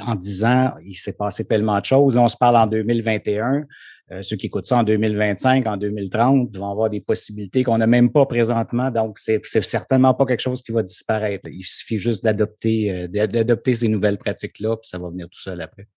En 0.01 0.15
dix 0.15 0.45
ans, 0.45 0.75
il 0.85 0.95
s'est 0.95 1.17
passé 1.17 1.47
tellement 1.47 1.81
de 1.81 1.85
choses. 1.85 2.15
Là, 2.15 2.23
on 2.23 2.29
se 2.29 2.37
parle 2.37 2.57
en 2.57 2.67
2021. 2.67 3.65
Euh, 4.11 4.23
ceux 4.23 4.37
qui 4.37 4.47
écoutent 4.47 4.67
ça 4.67 4.79
en 4.79 4.85
2025, 4.85 5.67
en 5.67 5.77
2030, 5.77 6.57
vont 6.57 6.71
avoir 6.71 6.89
des 6.89 7.01
possibilités 7.01 7.63
qu'on 7.63 7.79
n'a 7.79 7.87
même 7.87 8.11
pas 8.11 8.25
présentement. 8.25 8.91
Donc, 8.91 9.19
c'est 9.19 9.43
certainement 9.45 10.15
pas 10.15 10.25
quelque 10.25 10.41
chose 10.41 10.63
qui 10.63 10.73
va 10.73 10.83
disparaître. 10.83 11.49
Il 11.49 11.63
suffit 11.63 11.99
juste 11.99 12.25
d'adopter, 12.25 12.91
euh, 12.91 13.09
d'adopter 13.09 13.75
ces 13.75 13.89
nouvelles 13.89 14.19
pratiques-là, 14.19 14.77
puis 14.77 14.89
ça 14.89 14.99
va 14.99 15.11
venir 15.11 15.29
tout 15.29 15.41
seul 15.41 15.61
après. 15.61 15.89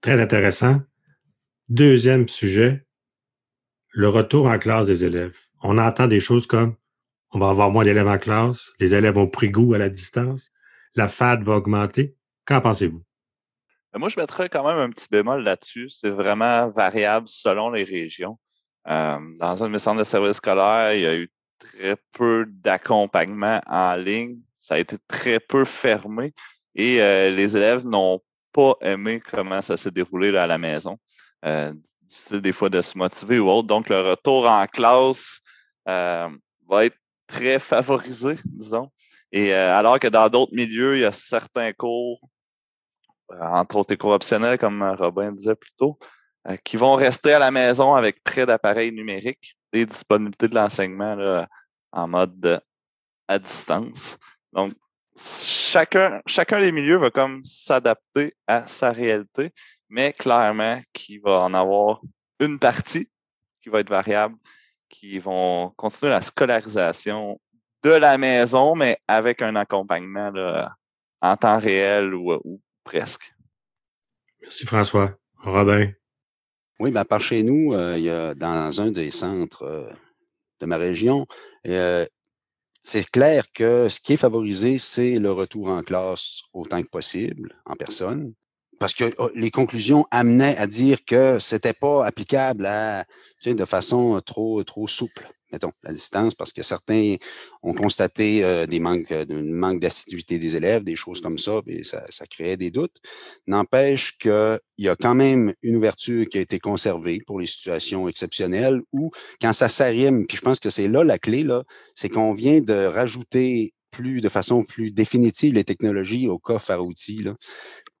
Très 0.00 0.20
intéressant. 0.20 0.80
Deuxième 1.68 2.28
sujet, 2.28 2.86
le 3.90 4.08
retour 4.08 4.46
en 4.46 4.58
classe 4.58 4.86
des 4.86 5.04
élèves. 5.04 5.36
On 5.62 5.78
entend 5.78 6.06
des 6.06 6.20
choses 6.20 6.46
comme 6.46 6.76
on 7.32 7.38
va 7.38 7.48
avoir 7.48 7.70
moins 7.70 7.84
d'élèves 7.84 8.06
en 8.06 8.18
classe, 8.18 8.72
les 8.78 8.94
élèves 8.94 9.18
ont 9.18 9.26
pris 9.26 9.50
goût 9.50 9.74
à 9.74 9.78
la 9.78 9.88
distance, 9.88 10.52
la 10.94 11.08
FAD 11.08 11.42
va 11.42 11.56
augmenter. 11.56 12.14
Qu'en 12.46 12.60
pensez-vous? 12.60 13.02
Ben, 13.92 13.98
moi, 13.98 14.08
je 14.08 14.18
mettrais 14.20 14.48
quand 14.48 14.64
même 14.64 14.78
un 14.78 14.90
petit 14.90 15.08
bémol 15.10 15.42
là-dessus. 15.42 15.90
C'est 15.90 16.10
vraiment 16.10 16.70
variable 16.70 17.28
selon 17.28 17.70
les 17.70 17.82
régions. 17.82 18.38
Euh, 18.88 19.18
dans 19.38 19.64
un 19.64 19.78
centres 19.78 19.98
de 19.98 20.04
services 20.04 20.36
scolaires, 20.36 20.94
il 20.94 21.00
y 21.00 21.06
a 21.06 21.16
eu 21.16 21.30
très 21.58 21.96
peu 22.12 22.46
d'accompagnement 22.48 23.60
en 23.66 23.96
ligne. 23.96 24.36
Ça 24.60 24.74
a 24.74 24.78
été 24.78 24.96
très 25.08 25.40
peu 25.40 25.64
fermé 25.64 26.34
et 26.74 27.00
euh, 27.00 27.30
les 27.30 27.56
élèves 27.56 27.84
n'ont 27.84 28.20
pas 28.52 28.74
aimé 28.80 29.20
comment 29.28 29.60
ça 29.60 29.76
s'est 29.76 29.90
déroulé 29.90 30.36
à 30.36 30.46
la 30.46 30.58
maison. 30.58 30.98
Euh, 31.44 31.72
difficile 32.02 32.40
des 32.40 32.52
fois 32.52 32.68
de 32.68 32.80
se 32.80 32.96
motiver 32.96 33.40
ou 33.40 33.48
autre. 33.48 33.66
Donc, 33.66 33.88
le 33.88 34.00
retour 34.00 34.46
en 34.46 34.66
classe 34.66 35.40
va 35.84 36.84
être 36.84 36.96
très 37.26 37.58
favorisé, 37.58 38.36
disons. 38.44 38.90
Et 39.32 39.52
alors 39.52 39.98
que 39.98 40.06
dans 40.06 40.28
d'autres 40.28 40.54
milieux, 40.54 40.96
il 40.96 41.00
y 41.00 41.04
a 41.04 41.12
certains 41.12 41.72
cours 41.72 42.20
euh, 42.20 42.35
entre 43.40 43.76
autres 43.76 43.94
cours 43.96 44.12
optionnels, 44.12 44.58
comme 44.58 44.82
Robin 44.98 45.32
disait 45.32 45.54
plus 45.54 45.72
tôt, 45.76 45.98
euh, 46.48 46.56
qui 46.64 46.76
vont 46.76 46.94
rester 46.94 47.32
à 47.32 47.38
la 47.38 47.50
maison 47.50 47.94
avec 47.94 48.22
près 48.22 48.46
d'appareils 48.46 48.92
numériques 48.92 49.56
et 49.72 49.86
disponibilité 49.86 50.48
de 50.48 50.54
l'enseignement 50.54 51.46
en 51.92 52.08
mode 52.08 52.60
à 53.28 53.38
distance. 53.38 54.18
Donc, 54.52 54.74
chacun, 55.18 56.20
chacun 56.26 56.60
des 56.60 56.72
milieux 56.72 56.98
va 56.98 57.10
comme 57.10 57.44
s'adapter 57.44 58.34
à 58.46 58.66
sa 58.66 58.90
réalité, 58.90 59.52
mais 59.88 60.12
clairement 60.12 60.80
qu'il 60.92 61.20
va 61.20 61.40
en 61.40 61.54
avoir 61.54 62.00
une 62.40 62.58
partie 62.58 63.08
qui 63.62 63.68
va 63.68 63.80
être 63.80 63.90
variable, 63.90 64.36
qui 64.88 65.18
vont 65.18 65.72
continuer 65.76 66.10
la 66.10 66.20
scolarisation 66.20 67.40
de 67.82 67.90
la 67.90 68.18
maison, 68.18 68.74
mais 68.74 68.98
avec 69.08 69.42
un 69.42 69.56
accompagnement 69.56 70.32
en 71.20 71.36
temps 71.36 71.58
réel 71.58 72.14
ou, 72.14 72.60
presque. 72.86 73.34
Merci 74.40 74.64
François. 74.64 75.18
Robin. 75.42 75.92
Oui, 76.80 76.90
ben, 76.90 77.04
par 77.04 77.20
chez 77.20 77.42
nous, 77.42 77.74
euh, 77.74 77.98
il 77.98 78.04
y 78.04 78.10
a 78.10 78.34
dans 78.34 78.80
un 78.80 78.90
des 78.90 79.10
centres 79.10 79.64
euh, 79.64 79.90
de 80.60 80.66
ma 80.66 80.76
région, 80.76 81.26
euh, 81.66 82.06
c'est 82.80 83.10
clair 83.10 83.44
que 83.52 83.88
ce 83.88 84.00
qui 84.00 84.14
est 84.14 84.16
favorisé, 84.16 84.78
c'est 84.78 85.18
le 85.18 85.32
retour 85.32 85.68
en 85.68 85.82
classe 85.82 86.42
autant 86.52 86.80
que 86.82 86.88
possible, 86.88 87.60
en 87.66 87.74
personne. 87.74 88.34
Parce 88.78 88.94
que 88.94 89.12
oh, 89.18 89.30
les 89.34 89.50
conclusions 89.50 90.06
amenaient 90.10 90.56
à 90.56 90.66
dire 90.66 91.04
que 91.04 91.38
c'était 91.38 91.72
pas 91.72 92.06
applicable 92.06 92.66
à, 92.66 93.04
de 93.44 93.64
façon 93.64 94.20
trop, 94.24 94.62
trop 94.64 94.86
souple 94.86 95.28
mettons, 95.52 95.72
la 95.82 95.92
distance, 95.92 96.34
parce 96.34 96.52
que 96.52 96.62
certains 96.62 97.16
ont 97.62 97.74
constaté 97.74 98.44
euh, 98.44 98.66
des 98.66 98.80
manques, 98.80 99.10
euh, 99.12 99.24
un 99.30 99.42
manque 99.42 99.80
d'assiduité 99.80 100.38
des 100.38 100.56
élèves, 100.56 100.84
des 100.84 100.96
choses 100.96 101.20
comme 101.20 101.38
ça, 101.38 101.60
et 101.66 101.84
ça, 101.84 102.04
ça 102.10 102.26
créait 102.26 102.56
des 102.56 102.70
doutes. 102.70 102.96
N'empêche 103.46 104.16
qu'il 104.18 104.58
y 104.78 104.88
a 104.88 104.96
quand 104.96 105.14
même 105.14 105.54
une 105.62 105.76
ouverture 105.76 106.26
qui 106.28 106.38
a 106.38 106.40
été 106.40 106.58
conservée 106.58 107.20
pour 107.26 107.40
les 107.40 107.46
situations 107.46 108.08
exceptionnelles 108.08 108.80
où, 108.92 109.10
quand 109.40 109.52
ça 109.52 109.68
s'arrime, 109.68 110.26
puis 110.26 110.36
je 110.36 110.42
pense 110.42 110.60
que 110.60 110.70
c'est 110.70 110.88
là 110.88 111.04
la 111.04 111.18
clé, 111.18 111.44
là, 111.44 111.64
c'est 111.94 112.08
qu'on 112.08 112.34
vient 112.34 112.60
de 112.60 112.86
rajouter 112.86 113.74
plus, 113.90 114.20
de 114.20 114.28
façon 114.28 114.62
plus 114.64 114.90
définitive 114.90 115.54
les 115.54 115.64
technologies 115.64 116.28
au 116.28 116.38
coffre 116.38 116.70
à 116.70 116.82
outils. 116.82 117.24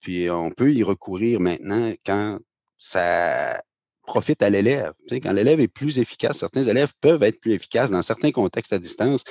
Puis 0.00 0.28
on 0.30 0.50
peut 0.50 0.72
y 0.72 0.82
recourir 0.82 1.40
maintenant 1.40 1.92
quand 2.04 2.38
ça 2.78 3.62
profite 4.06 4.42
à 4.42 4.48
l'élève. 4.48 4.92
quand 5.10 5.32
l'élève 5.32 5.60
est 5.60 5.68
plus 5.68 5.98
efficace, 5.98 6.38
certains 6.38 6.64
élèves 6.64 6.92
peuvent 7.00 7.22
être 7.22 7.40
plus 7.40 7.52
efficaces 7.52 7.90
dans 7.90 8.02
certains 8.02 8.32
contextes 8.32 8.72
à 8.72 8.78
distance. 8.78 9.24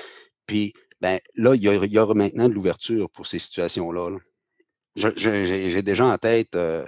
Puis 0.46 0.74
ben, 1.02 1.20
là, 1.36 1.56
il 1.56 1.64
y, 1.64 2.00
aura, 2.00 2.14
maintenant 2.14 2.48
de 2.48 2.54
l'ouverture 2.54 3.10
pour 3.10 3.28
ces 3.28 3.40
situations-là. 3.40 4.18
J'ai 4.96 5.82
déjà 5.82 6.06
en 6.06 6.18
tête 6.18 6.56
euh, 6.56 6.86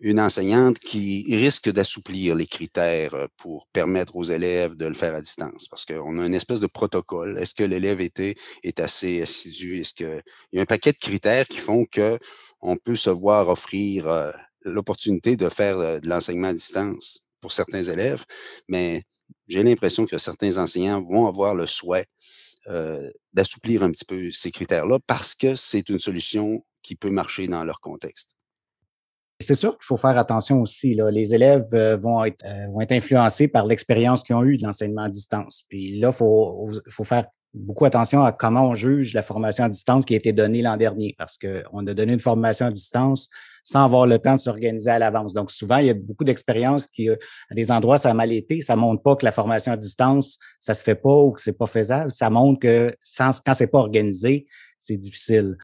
une 0.00 0.18
enseignante 0.18 0.78
qui 0.78 1.24
risque 1.36 1.70
d'assouplir 1.70 2.34
les 2.34 2.46
critères 2.46 3.14
euh, 3.14 3.26
pour 3.36 3.66
permettre 3.72 4.16
aux 4.16 4.24
élèves 4.24 4.74
de 4.74 4.86
le 4.86 4.94
faire 4.94 5.14
à 5.14 5.20
distance. 5.20 5.68
Parce 5.68 5.84
qu'on 5.84 6.18
a 6.18 6.26
une 6.26 6.34
espèce 6.34 6.60
de 6.60 6.66
protocole. 6.66 7.38
Est-ce 7.38 7.54
que 7.54 7.64
l'élève 7.64 8.00
est 8.00 8.80
assez 8.80 9.22
assidu? 9.22 9.80
Est-ce 9.80 9.94
qu'il 9.94 10.22
y 10.52 10.58
a 10.58 10.62
un 10.62 10.66
paquet 10.66 10.92
de 10.92 10.98
critères 10.98 11.46
qui 11.46 11.58
font 11.58 11.84
qu'on 11.84 12.76
peut 12.76 12.96
se 12.96 13.10
voir 13.10 13.48
offrir 13.48 14.08
euh, 14.08 14.32
l'opportunité 14.64 15.36
de 15.36 15.48
faire 15.48 15.78
euh, 15.78 16.00
de 16.00 16.08
l'enseignement 16.08 16.48
à 16.48 16.54
distance 16.54 17.28
pour 17.40 17.52
certains 17.52 17.82
élèves, 17.82 18.24
mais 18.68 19.02
j'ai 19.46 19.62
l'impression 19.62 20.06
que 20.06 20.16
certains 20.18 20.56
enseignants 20.56 21.02
vont 21.02 21.26
avoir 21.26 21.54
le 21.54 21.66
souhait 21.66 22.06
euh, 22.68 23.10
d'assouplir 23.34 23.82
un 23.82 23.90
petit 23.90 24.06
peu 24.06 24.32
ces 24.32 24.50
critères-là 24.50 24.98
parce 25.06 25.34
que 25.34 25.54
c'est 25.54 25.88
une 25.90 25.98
solution 25.98 26.64
qui 26.82 26.96
peut 26.96 27.10
marcher 27.10 27.46
dans 27.46 27.62
leur 27.64 27.80
contexte. 27.80 28.34
C'est 29.40 29.54
sûr 29.54 29.72
qu'il 29.72 29.84
faut 29.84 29.96
faire 29.98 30.16
attention 30.16 30.62
aussi. 30.62 30.96
Les 31.12 31.34
élèves 31.34 31.74
euh, 31.74 31.96
vont, 31.96 32.24
être, 32.24 32.42
vont 32.70 32.80
être 32.80 32.92
influencés 32.92 33.48
par 33.48 33.66
l'expérience 33.66 34.22
qu'ils 34.22 34.36
ont 34.36 34.44
eue 34.44 34.56
de 34.56 34.62
l'enseignement 34.62 35.02
à 35.02 35.08
distance. 35.10 35.64
Puis 35.68 35.98
là, 35.98 36.08
il 36.08 36.14
faut, 36.14 36.70
faut 36.88 37.04
faire 37.04 37.26
beaucoup 37.54 37.84
attention 37.84 38.24
à 38.24 38.32
comment 38.32 38.68
on 38.68 38.74
juge 38.74 39.14
la 39.14 39.22
formation 39.22 39.64
à 39.64 39.68
distance 39.68 40.04
qui 40.04 40.14
a 40.14 40.16
été 40.16 40.32
donnée 40.32 40.60
l'an 40.60 40.76
dernier, 40.76 41.14
parce 41.16 41.38
qu'on 41.38 41.86
a 41.86 41.94
donné 41.94 42.12
une 42.14 42.20
formation 42.20 42.66
à 42.66 42.70
distance 42.70 43.30
sans 43.62 43.84
avoir 43.84 44.06
le 44.06 44.18
temps 44.18 44.34
de 44.34 44.40
s'organiser 44.40 44.90
à 44.90 44.98
l'avance. 44.98 45.32
Donc, 45.32 45.50
souvent, 45.50 45.78
il 45.78 45.86
y 45.86 45.90
a 45.90 45.94
beaucoup 45.94 46.24
d'expériences 46.24 46.86
qui, 46.86 47.08
euh, 47.08 47.16
à 47.50 47.54
des 47.54 47.70
endroits, 47.72 47.96
ça 47.96 48.10
a 48.10 48.14
mal 48.14 48.30
été. 48.30 48.60
Ça 48.60 48.76
montre 48.76 49.02
pas 49.02 49.16
que 49.16 49.24
la 49.24 49.32
formation 49.32 49.72
à 49.72 49.76
distance, 49.76 50.38
ça 50.60 50.74
se 50.74 50.84
fait 50.84 50.94
pas 50.94 51.16
ou 51.16 51.32
que 51.32 51.40
c'est 51.40 51.56
pas 51.56 51.66
faisable. 51.66 52.10
Ça 52.10 52.28
montre 52.28 52.60
que 52.60 52.94
sans, 53.00 53.40
quand 53.40 53.54
c'est 53.54 53.70
pas 53.70 53.78
organisé, 53.78 54.46
c'est 54.78 54.98
difficile. 54.98 55.56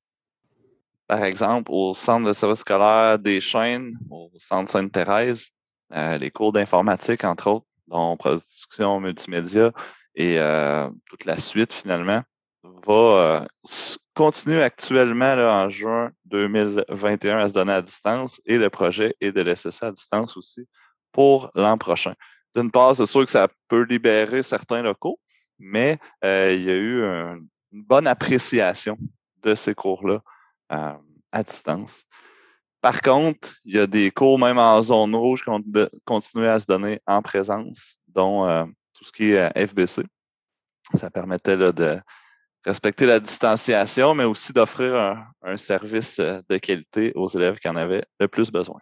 Par 1.07 1.25
exemple, 1.25 1.71
au 1.73 1.93
centre 1.93 2.27
de 2.27 2.33
service 2.33 2.61
scolaire 2.61 3.19
des 3.19 3.41
chaînes, 3.41 3.99
au 4.11 4.31
centre 4.39 4.71
Sainte-Thérèse, 4.71 5.49
euh, 5.93 6.17
les 6.17 6.31
cours 6.31 6.53
d'informatique, 6.53 7.25
entre 7.25 7.49
autres, 7.49 7.67
dont 7.89 8.17
production 8.17 9.01
multimédia, 9.01 9.73
et 10.15 10.39
euh, 10.39 10.89
toute 11.09 11.25
la 11.25 11.39
suite, 11.39 11.73
finalement, 11.73 12.23
va 12.63 12.93
euh, 12.93 13.47
continuer 14.15 14.63
actuellement 14.63 15.35
là, 15.35 15.65
en 15.65 15.71
juin 15.71 16.11
2021 16.27 17.39
à 17.39 17.49
se 17.49 17.53
donner 17.53 17.73
à 17.73 17.83
distance 17.83 18.41
et 18.45 18.59
le 18.59 18.71
projet 18.71 19.15
est 19.21 19.33
de 19.33 19.41
laisser 19.41 19.71
ça 19.71 19.89
à 19.89 19.93
distance 19.93 20.37
aussi 20.37 20.69
pour 21.13 21.51
l'an 21.55 21.79
prochain. 21.79 22.15
D'une 22.55 22.71
part, 22.71 22.95
c'est 22.97 23.07
sûr 23.07 23.25
que 23.25 23.31
ça 23.31 23.49
peut 23.69 23.83
libérer 23.83 24.43
certains 24.43 24.83
locaux, 24.83 25.19
mais 25.59 25.99
euh, 26.25 26.53
il 26.53 26.65
y 26.65 26.71
a 26.71 26.75
eu 26.75 27.05
une 27.73 27.83
bonne 27.85 28.07
appréciation 28.07 28.99
de 29.43 29.55
ces 29.55 29.75
cours-là 29.75 30.23
à 30.69 31.43
distance. 31.45 32.05
Par 32.81 33.03
contre, 33.03 33.57
il 33.65 33.77
y 33.77 33.79
a 33.79 33.87
des 33.87 34.11
cours 34.11 34.39
même 34.39 34.59
en 34.59 34.83
zone 34.83 35.15
rouge 35.15 35.43
qui 35.43 35.51
ont 35.51 35.63
continué 36.05 36.49
à 36.49 36.59
se 36.59 36.67
donner 36.67 37.01
en 37.07 37.23
présence, 37.23 37.97
dont 38.09 38.69
tout 39.01 39.07
ce 39.07 39.13
qui 39.13 39.33
est 39.33 39.67
FBC. 39.67 40.03
Ça 40.99 41.11
permettait 41.11 41.57
de 41.57 42.01
respecter 42.65 43.07
la 43.07 43.21
distanciation, 43.21 44.15
mais 44.15 44.25
aussi 44.25 44.53
d'offrir 44.53 45.25
un, 45.43 45.57
service 45.57 46.19
euh, 46.19 46.41
de 46.49 46.59
qualité 46.59 47.13
aux 47.15 47.29
élèves 47.29 47.59
qui 47.59 47.69
en 47.69 47.77
avaient 47.77 48.05
le 48.19 48.29
plus 48.29 48.51
besoin. 48.51 48.81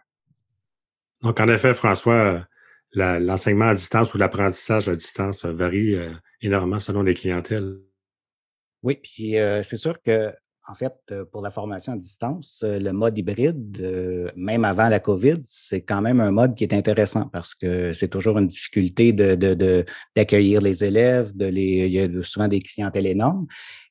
Donc, 1.21 1.39
en 1.39 1.47
effet, 1.47 1.73
François, 1.73 2.45
l'enseignement 2.93 3.69
à 3.69 3.73
distance 3.73 4.13
ou 4.13 4.17
l'apprentissage 4.17 4.89
à 4.89 4.95
distance 4.95 5.45
varie 5.45 5.95
euh, 5.95 6.09
énormément 6.41 6.79
selon 6.79 7.03
les 7.03 7.13
clientèles. 7.13 7.77
Oui, 8.83 8.99
puis 9.01 9.37
euh, 9.37 9.63
c'est 9.63 9.77
sûr 9.77 10.01
que 10.01 10.33
en 10.69 10.75
fait, 10.75 10.93
pour 11.31 11.41
la 11.41 11.49
formation 11.49 11.93
à 11.93 11.97
distance, 11.97 12.63
le 12.63 12.91
mode 12.91 13.17
hybride, 13.17 14.31
même 14.35 14.63
avant 14.63 14.87
la 14.87 14.99
COVID, 14.99 15.39
c'est 15.43 15.81
quand 15.81 16.01
même 16.01 16.21
un 16.21 16.29
mode 16.29 16.55
qui 16.55 16.63
est 16.63 16.73
intéressant 16.73 17.25
parce 17.25 17.55
que 17.55 17.91
c'est 17.91 18.07
toujours 18.07 18.37
une 18.37 18.45
difficulté 18.47 19.11
d'accueillir 19.11 20.61
les 20.61 20.83
élèves, 20.83 21.35
de 21.35 21.45
les, 21.45 21.87
il 21.87 21.91
y 21.91 21.99
a 21.99 22.07
souvent 22.21 22.47
des 22.47 22.59
clientèles 22.59 23.07
énormes. 23.07 23.47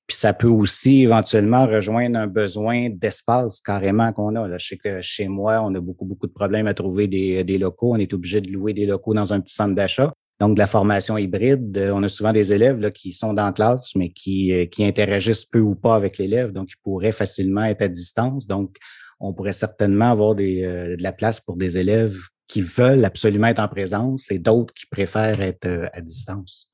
Puis 0.06 0.16
ça 0.16 0.32
peut 0.32 0.48
aussi 0.48 1.02
éventuellement 1.02 1.66
rejoindre 1.66 2.18
un 2.18 2.28
besoin 2.28 2.88
d'espace 2.90 3.60
carrément 3.60 4.12
qu'on 4.12 4.36
a. 4.36 4.56
Je 4.56 4.68
sais 4.68 4.76
que 4.78 5.00
chez 5.00 5.28
moi, 5.28 5.60
on 5.62 5.74
a 5.74 5.80
beaucoup, 5.80 6.06
beaucoup 6.06 6.28
de 6.28 6.32
problèmes 6.32 6.66
à 6.68 6.74
trouver 6.74 7.08
des, 7.08 7.44
des 7.44 7.58
locaux. 7.58 7.92
On 7.92 7.98
est 7.98 8.14
obligé 8.14 8.40
de 8.40 8.50
louer 8.50 8.72
des 8.72 8.86
locaux 8.86 9.12
dans 9.14 9.32
un 9.32 9.40
petit 9.40 9.54
centre 9.54 9.74
d'achat. 9.74 10.14
Donc, 10.40 10.54
de 10.54 10.60
la 10.60 10.68
formation 10.68 11.18
hybride, 11.18 11.76
euh, 11.76 11.92
on 11.92 12.02
a 12.04 12.08
souvent 12.08 12.32
des 12.32 12.52
élèves 12.52 12.92
qui 12.92 13.12
sont 13.12 13.34
dans 13.34 13.46
la 13.46 13.52
classe, 13.52 13.94
mais 13.96 14.10
qui, 14.10 14.52
euh, 14.52 14.66
qui 14.66 14.84
interagissent 14.84 15.44
peu 15.44 15.58
ou 15.58 15.74
pas 15.74 15.96
avec 15.96 16.18
l'élève. 16.18 16.52
Donc, 16.52 16.68
ils 16.70 16.80
pourraient 16.82 17.12
facilement 17.12 17.64
être 17.64 17.82
à 17.82 17.88
distance. 17.88 18.46
Donc, 18.46 18.76
on 19.18 19.34
pourrait 19.34 19.52
certainement 19.52 20.12
avoir 20.12 20.36
euh, 20.38 20.96
de 20.96 21.02
la 21.02 21.12
place 21.12 21.40
pour 21.40 21.56
des 21.56 21.76
élèves 21.76 22.16
qui 22.46 22.60
veulent 22.60 23.04
absolument 23.04 23.48
être 23.48 23.58
en 23.58 23.68
présence 23.68 24.30
et 24.30 24.38
d'autres 24.38 24.72
qui 24.74 24.86
préfèrent 24.86 25.42
être 25.42 25.90
à 25.92 26.00
distance. 26.00 26.70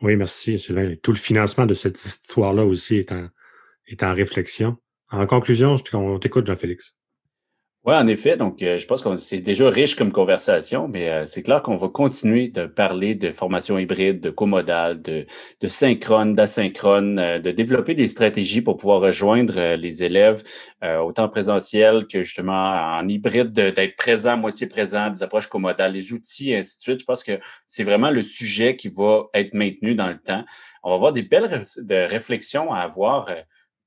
Oui, 0.00 0.16
merci, 0.16 0.58
Sylvain. 0.58 0.94
Tout 1.02 1.12
le 1.12 1.18
financement 1.18 1.66
de 1.66 1.74
cette 1.74 2.02
histoire-là 2.02 2.64
aussi 2.64 2.96
est 2.96 3.12
en, 3.12 3.28
est 3.86 4.02
en 4.02 4.14
réflexion. 4.14 4.76
En 5.10 5.26
conclusion, 5.26 5.76
on 5.92 6.18
t'écoute, 6.18 6.46
Jean-Félix. 6.46 6.94
Oui, 7.86 7.94
en 7.94 8.06
effet. 8.06 8.38
Donc, 8.38 8.62
euh, 8.62 8.78
je 8.78 8.86
pense 8.86 9.02
que 9.02 9.14
c'est 9.18 9.40
déjà 9.42 9.68
riche 9.68 9.94
comme 9.94 10.10
conversation, 10.10 10.88
mais 10.88 11.10
euh, 11.10 11.26
c'est 11.26 11.42
clair 11.42 11.60
qu'on 11.62 11.76
va 11.76 11.88
continuer 11.88 12.48
de 12.48 12.64
parler 12.64 13.14
de 13.14 13.30
formation 13.30 13.78
hybride, 13.78 14.22
de 14.22 14.30
comodale, 14.30 15.02
de, 15.02 15.26
de 15.60 15.68
synchrone, 15.68 16.34
d'asynchrone, 16.34 17.18
euh, 17.18 17.38
de 17.40 17.50
développer 17.50 17.92
des 17.94 18.08
stratégies 18.08 18.62
pour 18.62 18.78
pouvoir 18.78 19.02
rejoindre 19.02 19.74
les 19.74 20.02
élèves, 20.02 20.42
autant 21.02 21.28
présentiel 21.28 22.06
que 22.06 22.22
justement 22.22 22.98
en 22.98 23.06
hybride, 23.08 23.52
d'être 23.52 23.96
présent, 23.96 24.36
moitié 24.36 24.66
présent, 24.66 25.10
des 25.10 25.22
approches 25.22 25.46
comodales, 25.48 25.92
les 25.92 26.12
outils, 26.12 26.52
et 26.52 26.58
ainsi 26.58 26.78
de 26.78 26.82
suite. 26.82 27.00
Je 27.00 27.04
pense 27.04 27.22
que 27.24 27.38
c'est 27.66 27.84
vraiment 27.84 28.10
le 28.10 28.22
sujet 28.22 28.76
qui 28.76 28.88
va 28.88 29.24
être 29.34 29.54
maintenu 29.54 29.94
dans 29.94 30.08
le 30.08 30.18
temps. 30.18 30.44
On 30.82 30.90
va 30.90 30.96
avoir 30.96 31.12
des 31.12 31.22
belles 31.22 31.62
de 31.78 31.94
réflexions 32.08 32.72
à 32.72 32.80
avoir 32.80 33.30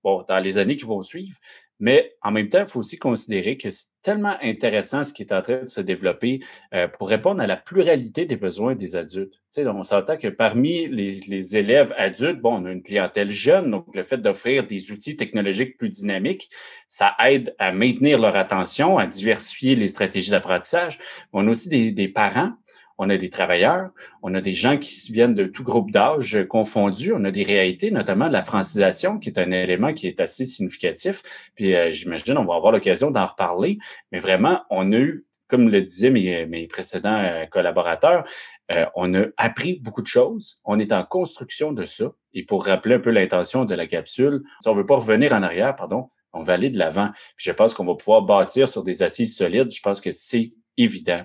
bon, 0.03 0.23
dans 0.27 0.39
les 0.39 0.57
années 0.57 0.77
qui 0.77 0.85
vont 0.85 1.03
suivre. 1.03 1.37
Mais 1.79 2.15
en 2.21 2.31
même 2.31 2.49
temps, 2.49 2.61
il 2.61 2.67
faut 2.67 2.79
aussi 2.79 2.97
considérer 2.97 3.57
que 3.57 3.69
c'est 3.69 3.87
tellement 4.01 4.35
intéressant 4.41 5.03
ce 5.03 5.13
qui 5.13 5.21
est 5.21 5.33
en 5.33 5.41
train 5.41 5.63
de 5.63 5.69
se 5.69 5.81
développer 5.81 6.39
euh, 6.73 6.87
pour 6.87 7.09
répondre 7.09 7.41
à 7.41 7.47
la 7.47 7.57
pluralité 7.57 8.25
des 8.25 8.35
besoins 8.35 8.75
des 8.75 8.95
adultes. 8.95 9.33
Tu 9.33 9.61
sais, 9.61 9.67
on 9.67 9.83
s'entend 9.83 10.17
que 10.17 10.27
parmi 10.27 10.87
les, 10.87 11.57
élèves 11.57 11.93
adultes, 11.97 12.41
bon, 12.41 12.61
on 12.61 12.65
a 12.65 12.71
une 12.71 12.81
clientèle 12.81 13.31
jeune, 13.31 13.69
donc 13.69 13.95
le 13.95 14.03
fait 14.03 14.17
d'offrir 14.17 14.65
des 14.65 14.91
outils 14.91 15.15
technologiques 15.15 15.77
plus 15.77 15.89
dynamiques, 15.89 16.49
ça 16.87 17.15
aide 17.25 17.55
à 17.59 17.71
maintenir 17.71 18.17
leur 18.17 18.35
attention, 18.35 18.97
à 18.97 19.05
diversifier 19.05 19.75
les 19.75 19.89
stratégies 19.89 20.31
d'apprentissage. 20.31 20.97
On 21.33 21.47
a 21.47 21.51
aussi 21.51 21.91
des 21.91 22.07
parents 22.07 22.53
on 22.97 23.09
a 23.09 23.17
des 23.17 23.29
travailleurs, 23.29 23.91
on 24.23 24.33
a 24.33 24.41
des 24.41 24.53
gens 24.53 24.77
qui 24.77 25.11
viennent 25.11 25.35
de 25.35 25.45
tout 25.45 25.63
groupe 25.63 25.91
d'âge 25.91 26.45
confondus, 26.49 27.13
on 27.13 27.23
a 27.25 27.31
des 27.31 27.43
réalités, 27.43 27.91
notamment 27.91 28.27
la 28.27 28.43
francisation, 28.43 29.19
qui 29.19 29.29
est 29.29 29.39
un 29.39 29.51
élément 29.51 29.93
qui 29.93 30.07
est 30.07 30.19
assez 30.19 30.45
significatif. 30.45 31.21
Puis 31.55 31.75
euh, 31.75 31.91
j'imagine, 31.91 32.37
on 32.37 32.45
va 32.45 32.55
avoir 32.55 32.71
l'occasion 32.71 33.11
d'en 33.11 33.25
reparler, 33.25 33.77
mais 34.11 34.19
vraiment, 34.19 34.61
on 34.69 34.91
a 34.91 34.97
eu, 34.97 35.25
comme 35.47 35.69
le 35.69 35.81
disaient 35.81 36.09
mes, 36.09 36.67
précédents 36.67 37.19
euh, 37.19 37.45
collaborateurs, 37.45 38.27
euh, 38.71 38.85
on 38.95 39.13
a 39.13 39.25
appris 39.37 39.79
beaucoup 39.79 40.01
de 40.01 40.07
choses, 40.07 40.59
on 40.65 40.79
est 40.79 40.91
en 40.91 41.03
construction 41.03 41.71
de 41.71 41.85
ça. 41.85 42.11
Et 42.33 42.43
pour 42.43 42.65
rappeler 42.65 42.95
un 42.95 42.99
peu 42.99 43.11
l'intention 43.11 43.65
de 43.65 43.75
la 43.75 43.87
capsule, 43.87 44.41
si 44.61 44.67
on 44.67 44.73
veut 44.73 44.85
pas 44.85 44.95
revenir 44.95 45.33
en 45.33 45.43
arrière, 45.43 45.75
pardon, 45.75 46.09
on 46.33 46.41
va 46.41 46.53
aller 46.53 46.69
de 46.69 46.77
l'avant. 46.77 47.09
je 47.37 47.51
pense 47.51 47.73
qu'on 47.73 47.85
va 47.85 47.95
pouvoir 47.95 48.21
bâtir 48.23 48.69
sur 48.69 48.83
des 48.83 49.01
assises 49.01 49.35
solides. 49.35 49.71
Je 49.71 49.81
pense 49.81 50.01
que 50.01 50.11
c'est 50.11 50.51
évident 50.77 51.23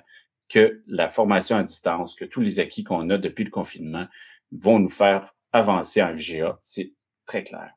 que 0.53 0.83
la 0.87 1.09
formation 1.09 1.57
à 1.57 1.63
distance, 1.63 2.15
que 2.15 2.27
tous 2.27 2.43
les 2.43 2.61
acquis 2.61 2.85
qu'on 2.85 3.09
a 3.09 3.17
depuis 3.17 3.45
le 3.45 3.51
confinement 3.51 4.07
vont 4.51 4.79
nous 4.79 4.91
faire 4.91 5.33
avancer 5.51 6.03
en 6.03 6.13
VGA. 6.13 6.59
C'est 6.61 6.93
très 7.25 7.43
clair. 7.43 7.75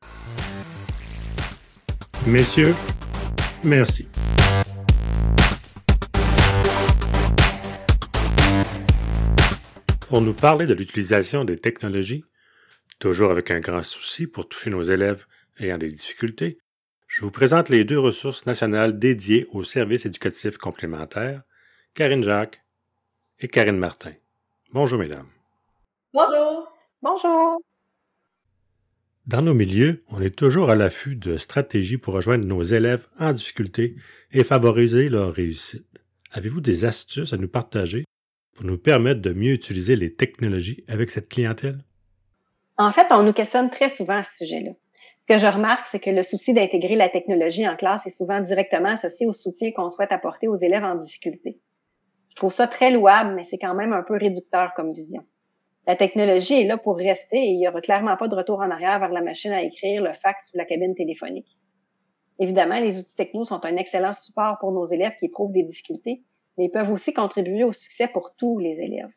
Messieurs, 2.28 2.76
merci. 3.64 4.10
Pour 10.10 10.22
nous 10.22 10.34
parler 10.34 10.66
de 10.66 10.74
l'utilisation 10.74 11.46
des 11.46 11.58
technologies, 11.58 12.26
toujours 13.00 13.32
avec 13.32 13.52
un 13.52 13.62
grand 13.62 13.84
souci 13.84 14.28
pour 14.28 14.50
toucher 14.50 14.70
nos 14.70 14.84
élèves 14.84 15.26
ayant 15.60 15.78
des 15.78 15.90
difficultés, 15.90 16.58
je 17.08 17.22
vous 17.22 17.32
présente 17.32 17.70
les 17.70 17.86
deux 17.86 18.00
ressources 18.00 18.46
nationales 18.46 19.00
dédiées 19.00 19.48
aux 19.52 19.64
services 19.64 20.06
éducatifs 20.06 20.58
complémentaires, 20.58 21.44
Karine 21.94 22.24
Jacques 22.24 22.65
et 23.40 23.48
Karine 23.48 23.78
Martin. 23.78 24.14
Bonjour, 24.72 25.00
mesdames. 25.00 25.30
Bonjour. 26.14 26.72
Bonjour. 27.02 27.62
Dans 29.28 29.42
nos 29.42 29.54
milieux, 29.54 30.04
on 30.10 30.22
est 30.22 30.36
toujours 30.36 30.70
à 30.70 30.76
l'affût 30.76 31.16
de 31.16 31.38
stratégies 31.38 31.98
pour 31.98 32.14
rejoindre 32.14 32.46
nos 32.46 32.62
élèves 32.62 33.08
en 33.20 33.34
difficulté 33.34 33.96
et 34.32 34.44
favoriser 34.44 35.10
leur 35.10 35.34
réussite. 35.34 35.88
Avez-vous 36.32 36.62
des 36.62 36.86
astuces 36.86 37.34
à 37.34 37.38
nous 37.38 37.48
partager 37.48 38.06
pour 38.54 38.66
nous 38.66 38.78
permettre 38.78 39.22
de 39.22 39.34
mieux 39.34 39.54
utiliser 39.54 39.96
les 39.96 40.14
technologies 40.14 40.84
avec 40.88 41.10
cette 41.10 41.30
clientèle? 41.30 41.80
En 42.78 42.92
fait, 42.92 43.08
on 43.12 43.24
nous 43.24 43.34
questionne 43.34 43.70
très 43.70 43.90
souvent 43.90 44.18
à 44.18 44.24
ce 44.24 44.46
sujet-là. 44.46 44.72
Ce 45.20 45.28
que 45.28 45.40
je 45.40 45.48
remarque, 45.48 45.88
c'est 45.88 46.00
que 46.00 46.10
le 46.10 46.24
souci 46.24 46.54
d'intégrer 46.54 46.96
la 46.96 47.10
technologie 47.10 47.68
en 47.68 47.76
classe 47.76 48.06
est 48.06 48.16
souvent 48.16 48.42
directement 48.42 48.90
associé 48.90 49.26
au 49.26 49.34
soutien 49.34 49.72
qu'on 49.72 49.90
souhaite 49.90 50.12
apporter 50.12 50.48
aux 50.48 50.56
élèves 50.56 50.84
en 50.84 50.96
difficulté. 50.96 51.60
Je 52.36 52.42
trouve 52.42 52.54
ça 52.54 52.68
très 52.68 52.92
louable, 52.92 53.34
mais 53.34 53.46
c'est 53.46 53.58
quand 53.58 53.74
même 53.74 53.94
un 53.94 54.04
peu 54.04 54.18
réducteur 54.18 54.74
comme 54.76 54.92
vision. 54.92 55.24
La 55.88 55.96
technologie 55.96 56.60
est 56.62 56.66
là 56.66 56.78
pour 56.78 56.98
rester 56.98 57.38
et 57.38 57.52
il 57.52 57.58
n'y 57.58 57.68
aura 57.68 57.80
clairement 57.80 58.18
pas 58.18 58.28
de 58.28 58.36
retour 58.36 58.60
en 58.60 58.70
arrière 58.70 59.00
vers 59.00 59.12
la 59.12 59.22
machine 59.22 59.54
à 59.54 59.62
écrire, 59.62 60.04
le 60.04 60.14
fax 60.14 60.52
ou 60.54 60.58
la 60.58 60.66
cabine 60.66 60.96
téléphonique. 60.96 61.58
Évidemment, 62.40 62.80
les 62.82 63.00
outils 63.00 63.16
techno 63.16 63.46
sont 63.46 63.64
un 63.66 63.78
excellent 63.78 64.12
support 64.12 64.58
pour 64.60 64.74
nos 64.74 64.86
élèves 64.86 65.14
qui 65.18 65.28
éprouvent 65.28 65.54
des 65.54 65.64
difficultés, 65.64 66.24
mais 66.58 66.66
ils 66.66 66.72
peuvent 66.72 66.92
aussi 66.92 67.14
contribuer 67.14 67.64
au 67.64 67.72
succès 67.72 68.10
pour 68.10 68.36
tous 68.36 68.60
les 68.60 68.82
élèves. 68.82 69.12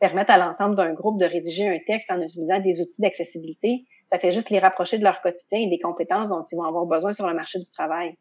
Permettre 0.00 0.30
à 0.30 0.38
l'ensemble 0.38 0.74
d'un 0.74 0.94
groupe 0.94 1.20
de 1.20 1.26
rédiger 1.26 1.68
un 1.68 1.78
texte 1.86 2.10
en 2.10 2.22
utilisant 2.22 2.60
des 2.60 2.80
outils 2.80 3.02
d'accessibilité, 3.02 3.84
ça 4.10 4.18
fait 4.18 4.32
juste 4.32 4.48
les 4.48 4.58
rapprocher 4.58 4.96
de 4.96 5.04
leur 5.04 5.20
quotidien 5.20 5.60
et 5.60 5.68
des 5.68 5.80
compétences 5.80 6.30
dont 6.30 6.44
ils 6.50 6.56
vont 6.56 6.64
avoir 6.64 6.86
besoin 6.86 7.12
sur 7.12 7.26
le 7.26 7.34
marché 7.34 7.58
du 7.58 7.70
travail. 7.70 8.16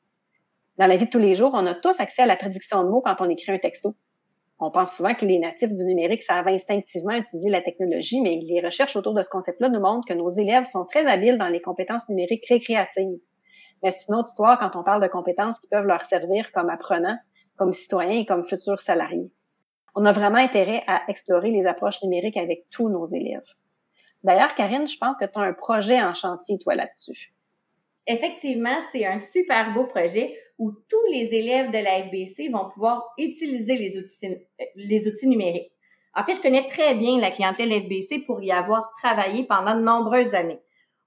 Dans 0.77 0.87
la 0.87 0.97
vie 0.97 1.05
de 1.05 1.09
tous 1.09 1.19
les 1.19 1.33
jours, 1.35 1.51
on 1.53 1.65
a 1.65 1.75
tous 1.75 1.97
accès 2.01 2.23
à 2.23 2.25
la 2.25 2.35
traduction 2.35 2.83
de 2.83 2.89
mots 2.89 3.01
quand 3.01 3.15
on 3.21 3.29
écrit 3.29 3.53
un 3.53 3.59
texto. 3.59 3.95
On 4.59 4.71
pense 4.71 4.95
souvent 4.95 5.13
que 5.13 5.25
les 5.25 5.37
natifs 5.37 5.73
du 5.73 5.85
numérique 5.85 6.23
savent 6.23 6.47
instinctivement 6.47 7.13
utiliser 7.13 7.49
la 7.49 7.61
technologie, 7.61 8.21
mais 8.21 8.39
les 8.41 8.59
recherches 8.59 8.95
autour 8.95 9.13
de 9.13 9.21
ce 9.21 9.29
concept-là 9.29 9.69
nous 9.69 9.79
montrent 9.79 10.07
que 10.07 10.13
nos 10.13 10.31
élèves 10.31 10.65
sont 10.65 10.85
très 10.85 11.05
habiles 11.05 11.37
dans 11.37 11.49
les 11.49 11.61
compétences 11.61 12.09
numériques 12.09 12.47
récréatives. 12.47 13.19
Mais 13.83 13.91
c'est 13.91 14.07
une 14.09 14.15
autre 14.15 14.29
histoire 14.29 14.57
quand 14.57 14.75
on 14.75 14.83
parle 14.83 15.03
de 15.03 15.07
compétences 15.07 15.59
qui 15.59 15.67
peuvent 15.67 15.85
leur 15.85 16.01
servir 16.03 16.51
comme 16.51 16.69
apprenants, 16.69 17.19
comme 17.55 17.71
citoyens 17.71 18.21
et 18.21 18.25
comme 18.25 18.47
futurs 18.47 18.81
salariés. 18.81 19.31
On 19.93 20.05
a 20.05 20.11
vraiment 20.11 20.37
intérêt 20.37 20.83
à 20.87 21.03
explorer 21.07 21.51
les 21.51 21.65
approches 21.67 22.01
numériques 22.01 22.37
avec 22.37 22.65
tous 22.71 22.89
nos 22.89 23.05
élèves. 23.05 23.45
D'ailleurs, 24.23 24.55
Karine, 24.55 24.87
je 24.87 24.97
pense 24.97 25.17
que 25.17 25.25
tu 25.25 25.37
as 25.37 25.41
un 25.41 25.53
projet 25.53 26.01
en 26.01 26.15
chantier, 26.15 26.57
toi, 26.57 26.73
là-dessus. 26.73 27.33
Effectivement, 28.07 28.77
c'est 28.91 29.05
un 29.05 29.19
super 29.31 29.73
beau 29.73 29.83
projet 29.83 30.39
où 30.57 30.71
tous 30.71 31.11
les 31.11 31.25
élèves 31.25 31.71
de 31.71 31.77
la 31.77 32.03
FBC 32.03 32.49
vont 32.49 32.69
pouvoir 32.69 33.03
utiliser 33.17 33.75
les 33.75 33.97
outils, 33.97 34.25
euh, 34.25 34.65
les 34.75 35.07
outils 35.07 35.27
numériques. 35.27 35.71
En 36.15 36.23
fait, 36.23 36.35
je 36.35 36.41
connais 36.41 36.67
très 36.67 36.95
bien 36.95 37.19
la 37.19 37.29
clientèle 37.29 37.71
FBC 37.83 38.23
pour 38.25 38.41
y 38.41 38.51
avoir 38.51 38.91
travaillé 39.03 39.43
pendant 39.43 39.75
de 39.75 39.81
nombreuses 39.81 40.33
années. 40.33 40.59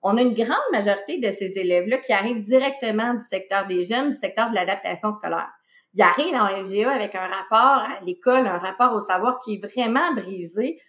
On 0.03 0.17
a 0.17 0.23
une 0.23 0.35
grande 0.35 0.57
majorité 0.73 1.19
de 1.19 1.33
ces 1.33 1.59
élèves-là 1.59 1.99
qui 1.99 2.13
arrivent 2.13 2.45
directement 2.45 3.15
du 3.15 3.23
secteur 3.25 3.67
des 3.67 3.85
jeunes, 3.85 4.13
du 4.13 4.19
secteur 4.19 4.51
de 4.51 4.55
l'adaptation 4.55 5.13
scolaire. 5.13 5.51
Ils 5.95 6.03
arrivent 6.03 6.35
en 6.35 6.65
FGA 6.65 6.91
avec 6.93 7.15
un 7.15 7.27
rapport 7.27 7.83
à 7.83 7.99
l'école, 8.05 8.47
un 8.47 8.59
rapport 8.59 8.95
au 8.95 9.01
savoir 9.01 9.41
qui 9.41 9.55
est 9.55 9.67
vraiment 9.67 10.13
brisé, 10.15 10.81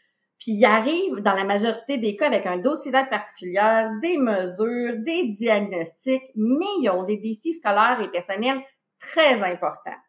puis 0.42 0.54
ils 0.54 0.66
arrivent 0.66 1.20
dans 1.20 1.36
la 1.36 1.44
majorité 1.44 2.00
des 2.00 2.16
cas 2.16 2.26
avec 2.26 2.48
un 2.48 2.58
dossier 2.58 2.92
d'aide 2.92 3.10
particulière, 3.10 3.92
des 4.02 4.18
mesures, 4.18 4.96
des 4.98 5.36
diagnostics, 5.38 6.32
mais 6.36 6.66
ils 6.82 6.90
ont 6.90 7.04
des 7.04 7.18
défis 7.18 7.54
scolaires 7.54 8.02
et 8.02 8.10
personnels 8.10 8.60
très 9.00 9.40
importants. 9.44 10.00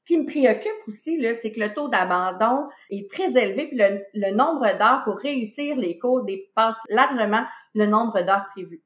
Ce 0.00 0.04
qui 0.04 0.18
me 0.18 0.26
préoccupe 0.26 0.86
aussi, 0.86 1.18
c'est 1.40 1.52
que 1.52 1.60
le 1.60 1.72
taux 1.72 1.88
d'abandon 1.88 2.68
est 2.90 3.10
très 3.10 3.28
élevé, 3.28 3.68
puis 3.68 3.78
le, 3.78 4.30
nombre 4.32 4.66
d'heures 4.76 5.02
pour 5.04 5.16
réussir 5.16 5.76
les 5.76 5.98
cours 5.98 6.24
dépasse 6.24 6.76
largement 6.90 7.46
le 7.74 7.86
nombre 7.86 8.20
d'heures 8.20 8.48
prévues. 8.54 8.82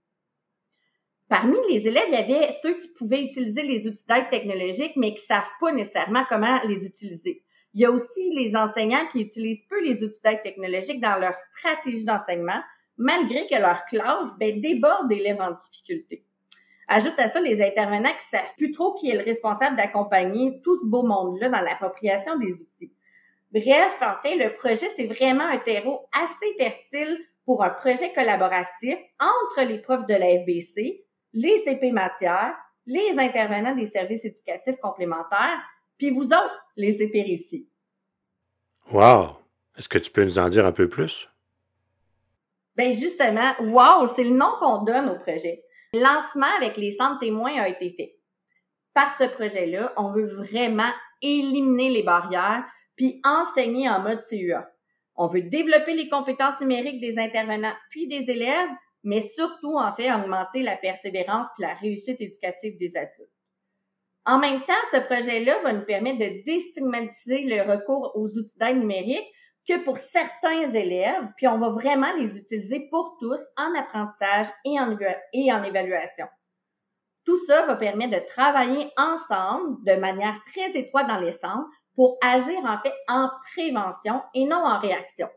Parmi 1.28 1.56
les 1.70 1.88
élèves, 1.88 2.04
il 2.06 2.14
y 2.14 2.16
avait 2.16 2.54
ceux 2.62 2.78
qui 2.78 2.88
pouvaient 2.96 3.24
utiliser 3.24 3.62
les 3.62 3.88
outils 3.88 4.04
d'aide 4.08 4.30
technologique, 4.30 4.92
mais 4.94 5.14
qui 5.14 5.22
ne 5.22 5.34
savent 5.34 5.50
pas 5.58 5.72
nécessairement 5.72 6.24
comment 6.28 6.60
les 6.68 6.86
utiliser. 6.86 7.43
Il 7.74 7.80
y 7.80 7.86
a 7.86 7.90
aussi 7.90 8.30
les 8.32 8.54
enseignants 8.54 9.06
qui 9.10 9.22
utilisent 9.22 9.64
peu 9.68 9.82
les 9.82 10.02
outils 10.02 10.20
d'aide 10.22 10.42
technologique 10.42 11.00
dans 11.00 11.18
leur 11.18 11.34
stratégie 11.56 12.04
d'enseignement, 12.04 12.62
malgré 12.96 13.48
que 13.48 13.56
leur 13.56 13.84
classe 13.86 14.30
ben, 14.38 14.60
déborde 14.60 15.08
d'élèves 15.08 15.40
en 15.40 15.50
difficulté. 15.50 16.24
Ajoute 16.86 17.18
à 17.18 17.28
ça 17.28 17.40
les 17.40 17.60
intervenants 17.60 18.12
qui 18.12 18.36
savent 18.36 18.54
plus 18.56 18.70
trop 18.70 18.94
qui 18.94 19.10
est 19.10 19.16
le 19.16 19.24
responsable 19.24 19.76
d'accompagner 19.76 20.60
tout 20.62 20.78
ce 20.80 20.86
beau 20.86 21.02
monde-là 21.02 21.48
dans 21.48 21.62
l'appropriation 21.62 22.38
des 22.38 22.52
outils. 22.52 22.92
Bref, 23.52 23.96
en 24.00 24.20
fait, 24.22 24.36
le 24.36 24.54
projet, 24.54 24.90
c'est 24.96 25.06
vraiment 25.06 25.44
un 25.44 25.58
terreau 25.58 26.06
assez 26.12 26.54
fertile 26.58 27.18
pour 27.44 27.64
un 27.64 27.70
projet 27.70 28.12
collaboratif 28.12 28.98
entre 29.20 29.62
les 29.66 29.78
profs 29.78 30.06
de 30.06 30.14
la 30.14 30.42
FBC, 30.42 31.04
les 31.32 31.64
CP 31.64 31.90
matières, 31.90 32.56
les 32.86 33.14
intervenants 33.18 33.74
des 33.74 33.88
services 33.88 34.24
éducatifs 34.24 34.78
complémentaires 34.80 35.62
puis 36.04 36.12
vous 36.12 36.24
autres, 36.24 36.66
les 36.76 37.00
épérities. 37.00 37.66
Wow! 38.92 39.38
Est-ce 39.74 39.88
que 39.88 39.96
tu 39.96 40.10
peux 40.10 40.22
nous 40.22 40.38
en 40.38 40.50
dire 40.50 40.66
un 40.66 40.72
peu 40.72 40.86
plus? 40.86 41.30
Bien, 42.76 42.92
justement, 42.92 43.54
wow, 43.60 44.12
c'est 44.14 44.24
le 44.24 44.36
nom 44.36 44.52
qu'on 44.60 44.82
donne 44.82 45.08
au 45.08 45.18
projet. 45.18 45.62
Le 45.94 46.00
lancement 46.00 46.54
avec 46.58 46.76
les 46.76 46.94
centres 46.96 47.20
témoins 47.20 47.54
a 47.58 47.68
été 47.68 47.94
fait. 47.96 48.18
Par 48.92 49.16
ce 49.18 49.24
projet-là, 49.24 49.94
on 49.96 50.12
veut 50.12 50.26
vraiment 50.26 50.90
éliminer 51.22 51.88
les 51.88 52.02
barrières 52.02 52.64
puis 52.96 53.22
enseigner 53.24 53.88
en 53.88 54.00
mode 54.00 54.26
CUA. 54.28 54.70
On 55.16 55.28
veut 55.28 55.40
développer 55.40 55.94
les 55.94 56.10
compétences 56.10 56.60
numériques 56.60 57.00
des 57.00 57.16
intervenants 57.18 57.74
puis 57.88 58.08
des 58.08 58.30
élèves, 58.30 58.68
mais 59.04 59.32
surtout, 59.34 59.78
en 59.78 59.94
fait, 59.94 60.12
augmenter 60.12 60.60
la 60.60 60.76
persévérance 60.76 61.46
puis 61.54 61.66
la 61.66 61.74
réussite 61.74 62.20
éducative 62.20 62.76
des 62.78 62.94
adultes. 62.94 63.33
En 64.26 64.38
même 64.38 64.60
temps, 64.62 64.72
ce 64.92 65.00
projet-là 65.00 65.60
va 65.62 65.72
nous 65.72 65.84
permettre 65.84 66.18
de 66.18 66.44
déstigmatiser 66.44 67.44
le 67.44 67.70
recours 67.70 68.12
aux 68.14 68.28
outils 68.28 68.58
d'aide 68.58 68.78
numérique 68.78 69.28
que 69.68 69.82
pour 69.84 69.96
certains 69.98 70.72
élèves, 70.72 71.28
puis 71.36 71.48
on 71.48 71.58
va 71.58 71.70
vraiment 71.70 72.12
les 72.18 72.36
utiliser 72.36 72.88
pour 72.90 73.16
tous 73.20 73.40
en 73.56 73.74
apprentissage 73.74 74.46
et 74.64 74.80
en, 74.80 75.62
évaluation. 75.62 76.26
Tout 77.24 77.38
ça 77.46 77.64
va 77.66 77.76
permettre 77.76 78.12
de 78.12 78.26
travailler 78.28 78.90
ensemble 78.96 79.82
de 79.84 79.94
manière 79.94 80.38
très 80.52 80.70
étroite 80.72 81.08
dans 81.08 81.20
les 81.20 81.32
centres 81.32 81.68
pour 81.94 82.18
agir 82.22 82.58
en 82.64 82.78
fait 82.80 82.92
en 83.08 83.30
prévention 83.54 84.22
et 84.34 84.44
non 84.44 84.64
en 84.64 84.78
réaction. 84.78 85.28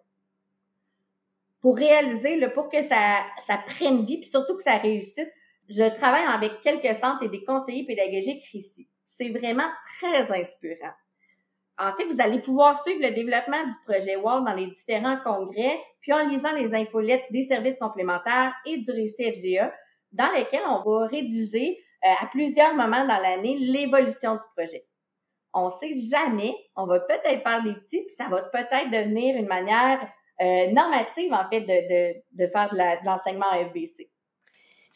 Pour 1.62 1.78
réaliser, 1.78 2.38
le, 2.38 2.54
pour 2.54 2.70
que 2.70 2.88
ça, 2.88 3.24
ça 3.48 3.58
prenne 3.58 4.06
vie, 4.06 4.20
puis 4.20 4.30
surtout 4.30 4.58
que 4.58 4.64
ça 4.64 4.78
réussisse, 4.78 5.32
je 5.70 5.84
travaille 5.96 6.26
avec 6.26 6.62
quelques 6.62 7.00
centres 7.02 7.24
et 7.24 7.30
des 7.30 7.44
conseillers 7.44 7.86
pédagogiques 7.86 8.44
ici. 8.54 8.88
C'est 9.20 9.30
vraiment 9.30 9.70
très 10.00 10.22
inspirant. 10.22 10.94
En 11.80 11.94
fait, 11.94 12.06
vous 12.06 12.20
allez 12.20 12.40
pouvoir 12.40 12.82
suivre 12.84 13.02
le 13.02 13.14
développement 13.14 13.64
du 13.64 13.74
projet 13.86 14.16
WALL 14.16 14.44
dans 14.44 14.54
les 14.54 14.68
différents 14.68 15.18
congrès, 15.24 15.80
puis 16.02 16.12
en 16.12 16.28
lisant 16.28 16.54
les 16.54 16.74
infolettes 16.74 17.26
des 17.32 17.48
services 17.48 17.78
complémentaires 17.80 18.54
et 18.66 18.78
du 18.78 18.92
récit 18.92 19.60
dans 20.12 20.32
lesquels 20.36 20.64
on 20.68 20.82
va 20.82 21.08
rédiger 21.08 21.78
euh, 22.06 22.10
à 22.22 22.28
plusieurs 22.28 22.74
moments 22.74 23.06
dans 23.06 23.22
l'année 23.22 23.58
l'évolution 23.60 24.36
du 24.36 24.42
projet. 24.56 24.86
On 25.54 25.72
sait 25.80 25.94
jamais, 26.10 26.56
on 26.76 26.86
va 26.86 27.00
peut-être 27.00 27.44
faire 27.44 27.64
des 27.64 27.74
petits, 27.74 28.04
puis 28.06 28.16
ça 28.18 28.28
va 28.28 28.42
peut-être 28.44 28.90
devenir 28.90 29.36
une 29.36 29.48
manière 29.48 30.00
euh, 30.42 30.68
normative, 30.72 31.34
en 31.34 31.50
fait, 31.50 31.62
de, 31.62 31.68
de, 31.68 32.46
de 32.46 32.52
faire 32.52 32.70
de 32.72 33.06
l'enseignement 33.06 33.50
à 33.52 33.66
FBC. 33.66 34.10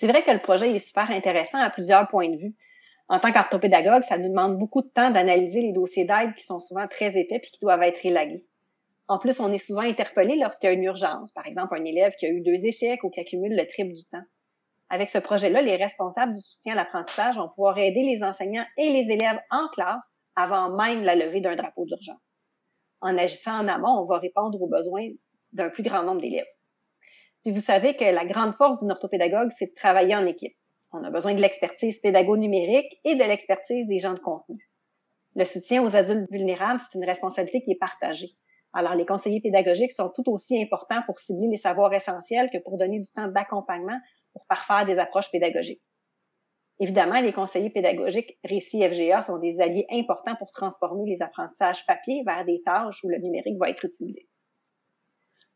C'est 0.02 0.08
vrai 0.08 0.24
que 0.24 0.32
le 0.32 0.40
projet 0.40 0.76
est 0.76 0.80
super 0.80 1.12
intéressant 1.12 1.60
à 1.60 1.70
plusieurs 1.70 2.08
points 2.08 2.28
de 2.28 2.36
vue 2.36 2.56
en 3.08 3.20
tant 3.20 3.32
qu'orthopédagogue, 3.32 4.02
ça 4.02 4.18
nous 4.18 4.30
demande 4.30 4.58
beaucoup 4.58 4.82
de 4.82 4.88
temps 4.88 5.12
d'analyser 5.12 5.62
les 5.62 5.74
dossiers 5.74 6.06
d'aide 6.06 6.34
qui 6.34 6.44
sont 6.44 6.60
souvent 6.60 6.88
très 6.88 7.16
épais 7.20 7.36
et 7.36 7.42
qui 7.42 7.60
doivent 7.62 7.84
être 7.84 8.04
élagués. 8.04 8.44
En 9.08 9.20
plus, 9.20 9.40
on 9.40 9.54
est 9.54 9.60
souvent 9.60 9.82
interpellé 9.82 10.38
lorsqu'il 10.38 10.70
y 10.70 10.72
a 10.72 10.74
une 10.74 10.86
urgence, 10.86 11.32
par 11.34 11.46
exemple 11.46 11.78
un 11.78 11.86
élève 11.86 12.16
qui 12.16 12.26
a 12.26 12.30
eu 12.30 12.42
deux 12.42 12.66
échecs 12.66 13.04
ou 13.04 13.12
qui 13.12 13.20
accumule 13.20 13.56
le 13.56 13.68
triple 13.68 13.94
du 13.94 14.04
temps. 14.12 14.24
Avec 14.90 15.10
ce 15.10 15.20
projet-là, 15.20 15.62
les 15.62 15.76
responsables 15.76 16.34
du 16.34 16.40
soutien 16.40 16.74
à 16.74 16.78
l'apprentissage 16.78 17.36
vont 17.36 17.50
pouvoir 17.50 17.78
aider 17.78 18.02
les 18.02 18.24
enseignants 18.24 18.66
et 18.80 18.90
les 18.90 19.14
élèves 19.14 19.40
en 19.52 19.68
classe 19.68 20.20
avant 20.36 20.76
même 20.76 21.04
la 21.04 21.14
levée 21.14 21.42
d'un 21.42 21.56
drapeau 21.56 21.86
d'urgence. 21.86 22.46
En 23.02 23.20
agissant 23.20 23.60
en 23.60 23.68
amont, 23.68 24.02
on 24.02 24.06
va 24.06 24.18
répondre 24.18 24.60
aux 24.60 24.68
besoins 24.68 25.10
d'un 25.54 25.70
plus 25.70 25.84
grand 25.84 26.02
nombre 26.02 26.22
d'élèves. 26.22 26.46
Puis 27.44 27.52
vous 27.52 27.60
savez 27.60 27.96
que 27.96 28.04
la 28.04 28.26
grande 28.26 28.56
force 28.56 28.80
d'une 28.80 28.92
orthopédagogue, 28.92 29.50
c'est 29.52 29.68
de 29.68 29.76
travailler 29.76 30.16
en 30.16 30.26
équipe. 30.26 30.56
On 30.94 31.04
a 31.04 31.10
besoin 31.10 31.34
de 31.34 31.42
l'expertise 31.42 32.00
pédago-numérique 32.00 33.00
et 33.04 33.16
de 33.16 33.24
l'expertise 33.24 33.88
des 33.88 34.00
gens 34.00 34.14
de 34.14 34.20
contenu. 34.20 34.70
Le 35.36 35.46
soutien 35.46 35.82
aux 35.82 35.96
adultes 35.96 36.30
vulnérables, 36.30 36.82
c'est 36.82 36.98
une 36.98 37.06
responsabilité 37.06 37.62
qui 37.62 37.72
est 37.72 37.80
partagée. 37.80 38.32
Alors, 38.74 38.96
les 38.96 39.06
conseillers 39.06 39.42
pédagogiques 39.42 39.92
sont 39.92 40.10
tout 40.10 40.30
aussi 40.30 40.62
importants 40.62 41.02
pour 41.06 41.20
cibler 41.20 41.48
les 41.50 41.58
savoirs 41.58 41.94
essentiels 41.94 42.50
que 42.52 42.58
pour 42.58 42.78
donner 42.78 43.00
du 43.00 43.12
temps 43.12 43.28
d'accompagnement 43.28 43.98
pour 44.34 44.46
parfaire 44.48 44.86
des 44.86 45.00
approches 45.00 45.32
pédagogiques. 45.32 45.82
Évidemment, 46.80 47.22
les 47.22 47.34
conseillers 47.34 47.70
pédagogiques 47.70 48.40
Récit 48.44 48.84
FGA 48.84 49.22
sont 49.22 49.38
des 49.38 49.60
alliés 49.60 49.86
importants 49.92 50.36
pour 50.38 50.52
transformer 50.52 51.10
les 51.10 51.22
apprentissages 51.22 51.86
papier 51.86 52.24
vers 52.26 52.46
des 52.46 52.62
tâches 52.64 53.04
où 53.04 53.10
le 53.10 53.18
numérique 53.18 53.58
va 53.60 53.70
être 53.70 53.86
utilisé. 53.86 54.28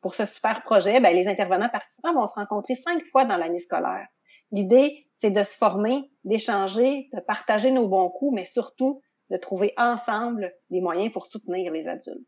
Pour 0.05 0.13
ce 0.13 0.25
super 0.25 0.61
projet, 0.61 0.99
ben, 0.99 1.15
les 1.15 1.27
intervenants 1.27 1.67
participants 1.67 2.13
vont 2.13 2.27
se 2.27 2.35
rencontrer 2.35 2.75
cinq 2.75 3.03
fois 3.07 3.25
dans 3.25 3.37
l'année 3.37 3.57
scolaire 3.57 4.05
L'idée, 4.51 5.07
c'est 5.15 5.31
de 5.31 5.41
se 5.41 5.57
former, 5.57 6.11
d'échanger, 6.23 7.09
de 7.11 7.21
partager 7.21 7.71
nos 7.71 7.87
bons 7.87 8.11
coups, 8.11 8.35
mais 8.35 8.45
surtout 8.45 9.01
de 9.31 9.37
trouver 9.37 9.73
ensemble 9.77 10.53
des 10.69 10.79
moyens 10.79 11.11
pour 11.11 11.25
soutenir 11.25 11.71
les 11.71 11.87
adultes. 11.87 12.19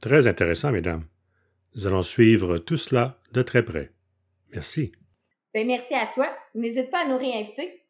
Très 0.00 0.26
intéressant, 0.26 0.72
mesdames. 0.72 1.04
Nous 1.74 1.86
allons 1.86 2.00
suivre 2.00 2.56
tout 2.56 2.78
cela 2.78 3.18
de 3.32 3.42
très 3.42 3.62
près. 3.62 3.92
Merci. 4.54 4.92
Ben, 5.52 5.66
merci 5.66 5.92
à 5.92 6.06
toi. 6.14 6.34
N'hésite 6.54 6.90
pas 6.90 7.04
à 7.04 7.06
nous 7.06 7.18
réinviter. 7.18 7.82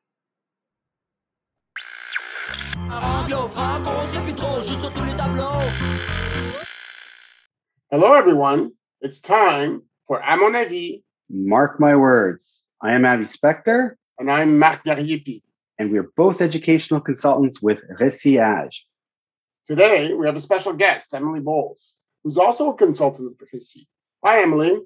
Hello, 7.93 8.15
everyone. 8.15 8.73
It's 9.03 9.21
time 9.21 9.83
for, 10.07 10.19
à 10.23 10.39
mon 10.39 10.55
avis, 10.55 11.05
Mark 11.29 11.79
my 11.79 11.95
words. 11.95 12.65
I 12.81 12.95
am 12.95 13.05
Avi 13.05 13.27
Spector. 13.27 13.97
And 14.19 14.31
I'm 14.31 14.59
Marc 14.59 14.83
Gariepi. 14.83 15.43
And 15.79 15.93
we're 15.93 16.11
both 16.17 16.41
educational 16.41 17.03
consultants 17.03 17.61
with 17.61 17.81
Reciage. 18.01 18.87
Today, 19.67 20.15
we 20.15 20.25
have 20.25 20.37
a 20.37 20.41
special 20.41 20.73
guest, 20.73 21.13
Emily 21.13 21.41
Bowles, 21.41 21.99
who's 22.25 22.39
also 22.39 22.71
a 22.71 22.75
consultant 22.75 23.29
with 23.39 23.51
Reci. 23.53 23.87
Hi, 24.25 24.41
Emily. 24.41 24.79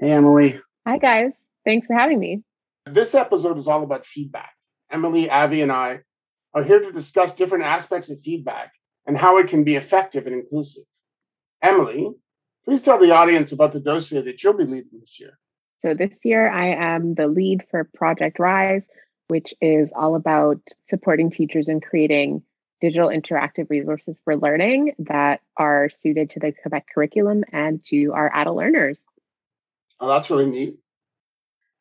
Hey, 0.00 0.12
Emily. 0.12 0.58
Hi, 0.86 0.96
guys. 0.96 1.32
Thanks 1.66 1.86
for 1.86 1.92
having 1.92 2.18
me. 2.18 2.44
This 2.86 3.14
episode 3.14 3.58
is 3.58 3.68
all 3.68 3.82
about 3.82 4.06
feedback. 4.06 4.54
Emily, 4.90 5.28
Avi, 5.28 5.60
and 5.60 5.70
I 5.70 5.98
are 6.54 6.64
here 6.64 6.80
to 6.80 6.92
discuss 6.92 7.34
different 7.34 7.64
aspects 7.64 8.08
of 8.08 8.22
feedback 8.22 8.72
and 9.06 9.18
how 9.18 9.36
it 9.36 9.48
can 9.48 9.64
be 9.64 9.76
effective 9.76 10.26
and 10.26 10.34
inclusive. 10.34 10.84
Emily, 11.62 12.14
please 12.64 12.82
tell 12.82 12.98
the 12.98 13.10
audience 13.10 13.52
about 13.52 13.72
the 13.72 13.80
dossier 13.80 14.22
that 14.22 14.42
you'll 14.42 14.54
be 14.54 14.64
leading 14.64 14.98
this 15.00 15.20
year. 15.20 15.38
So 15.82 15.94
this 15.94 16.18
year, 16.24 16.48
I 16.48 16.68
am 16.68 17.14
the 17.14 17.26
lead 17.26 17.64
for 17.70 17.84
Project 17.84 18.38
Rise, 18.38 18.84
which 19.28 19.52
is 19.60 19.92
all 19.94 20.14
about 20.14 20.60
supporting 20.88 21.30
teachers 21.30 21.68
in 21.68 21.80
creating 21.80 22.42
digital 22.80 23.08
interactive 23.08 23.68
resources 23.70 24.16
for 24.24 24.36
learning 24.36 24.94
that 24.98 25.40
are 25.56 25.90
suited 26.00 26.30
to 26.30 26.40
the 26.40 26.52
Quebec 26.52 26.86
curriculum 26.92 27.44
and 27.52 27.84
to 27.86 28.12
our 28.14 28.30
adult 28.34 28.56
learners. 28.56 28.98
Oh, 30.00 30.08
that's 30.08 30.30
really 30.30 30.46
neat. 30.46 30.76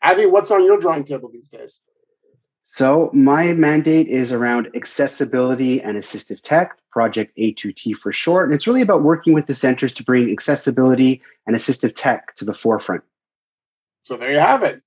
Abby, 0.01 0.25
what's 0.25 0.51
on 0.51 0.65
your 0.65 0.79
drawing 0.79 1.05
table 1.05 1.29
these 1.31 1.49
days? 1.49 1.81
So, 2.65 3.09
my 3.13 3.53
mandate 3.53 4.07
is 4.07 4.31
around 4.31 4.69
accessibility 4.75 5.81
and 5.81 5.97
assistive 5.97 6.41
tech, 6.41 6.77
Project 6.93 7.35
A2T 7.39 7.97
for 7.97 8.13
short. 8.13 8.45
And 8.45 8.53
it's 8.53 8.67
really 8.67 8.83
about 8.83 9.01
working 9.01 9.33
with 9.33 9.47
the 9.47 9.55
centers 9.55 9.95
to 9.95 10.03
bring 10.03 10.31
accessibility 10.31 11.23
and 11.47 11.55
assistive 11.55 11.93
tech 11.95 12.35
to 12.35 12.45
the 12.45 12.53
forefront. 12.53 13.01
So 14.03 14.15
there 14.15 14.31
you 14.31 14.37
have 14.37 14.61
it. 14.61 14.83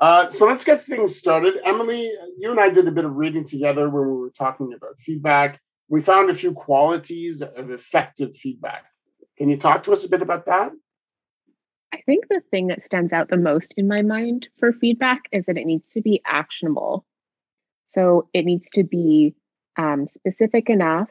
Uh, 0.00 0.30
so 0.30 0.46
let's 0.46 0.64
get 0.64 0.80
things 0.80 1.14
started. 1.14 1.54
Emily, 1.62 2.10
you 2.38 2.50
and 2.50 2.58
I 2.58 2.70
did 2.70 2.88
a 2.88 2.90
bit 2.90 3.04
of 3.04 3.16
reading 3.16 3.44
together 3.44 3.90
when 3.90 4.06
we 4.06 4.14
were 4.14 4.30
talking 4.30 4.72
about 4.74 4.96
feedback. 5.04 5.60
We 5.88 6.00
found 6.00 6.30
a 6.30 6.34
few 6.34 6.52
qualities 6.52 7.42
of 7.42 7.70
effective 7.70 8.34
feedback. 8.34 8.84
Can 9.36 9.50
you 9.50 9.58
talk 9.58 9.84
to 9.84 9.92
us 9.92 10.04
a 10.04 10.08
bit 10.08 10.22
about 10.22 10.46
that? 10.46 10.72
I 11.92 12.00
think 12.06 12.28
the 12.28 12.40
thing 12.50 12.68
that 12.68 12.82
stands 12.82 13.12
out 13.12 13.28
the 13.28 13.36
most 13.36 13.74
in 13.76 13.88
my 13.88 14.00
mind 14.00 14.48
for 14.58 14.72
feedback 14.72 15.24
is 15.32 15.46
that 15.46 15.58
it 15.58 15.66
needs 15.66 15.88
to 15.88 16.00
be 16.00 16.22
actionable. 16.26 17.04
So 17.88 18.28
it 18.32 18.46
needs 18.46 18.68
to 18.74 18.84
be 18.84 19.34
um, 19.76 20.06
specific 20.06 20.70
enough 20.70 21.08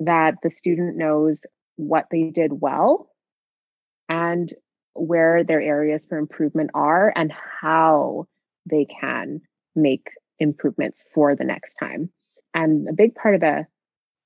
that 0.00 0.34
the 0.42 0.50
student 0.50 0.96
knows 0.96 1.40
what 1.76 2.06
they 2.10 2.24
did 2.24 2.60
well 2.60 3.10
and 4.08 4.52
where 4.94 5.44
their 5.44 5.60
areas 5.60 6.06
for 6.06 6.18
improvement 6.18 6.70
are 6.74 7.12
and 7.16 7.32
how 7.32 8.26
they 8.68 8.86
can 8.86 9.40
make 9.74 10.08
improvements 10.38 11.04
for 11.14 11.34
the 11.36 11.44
next 11.44 11.74
time. 11.74 12.10
And 12.54 12.88
a 12.88 12.92
big 12.92 13.14
part 13.14 13.34
of 13.34 13.40
the 13.40 13.66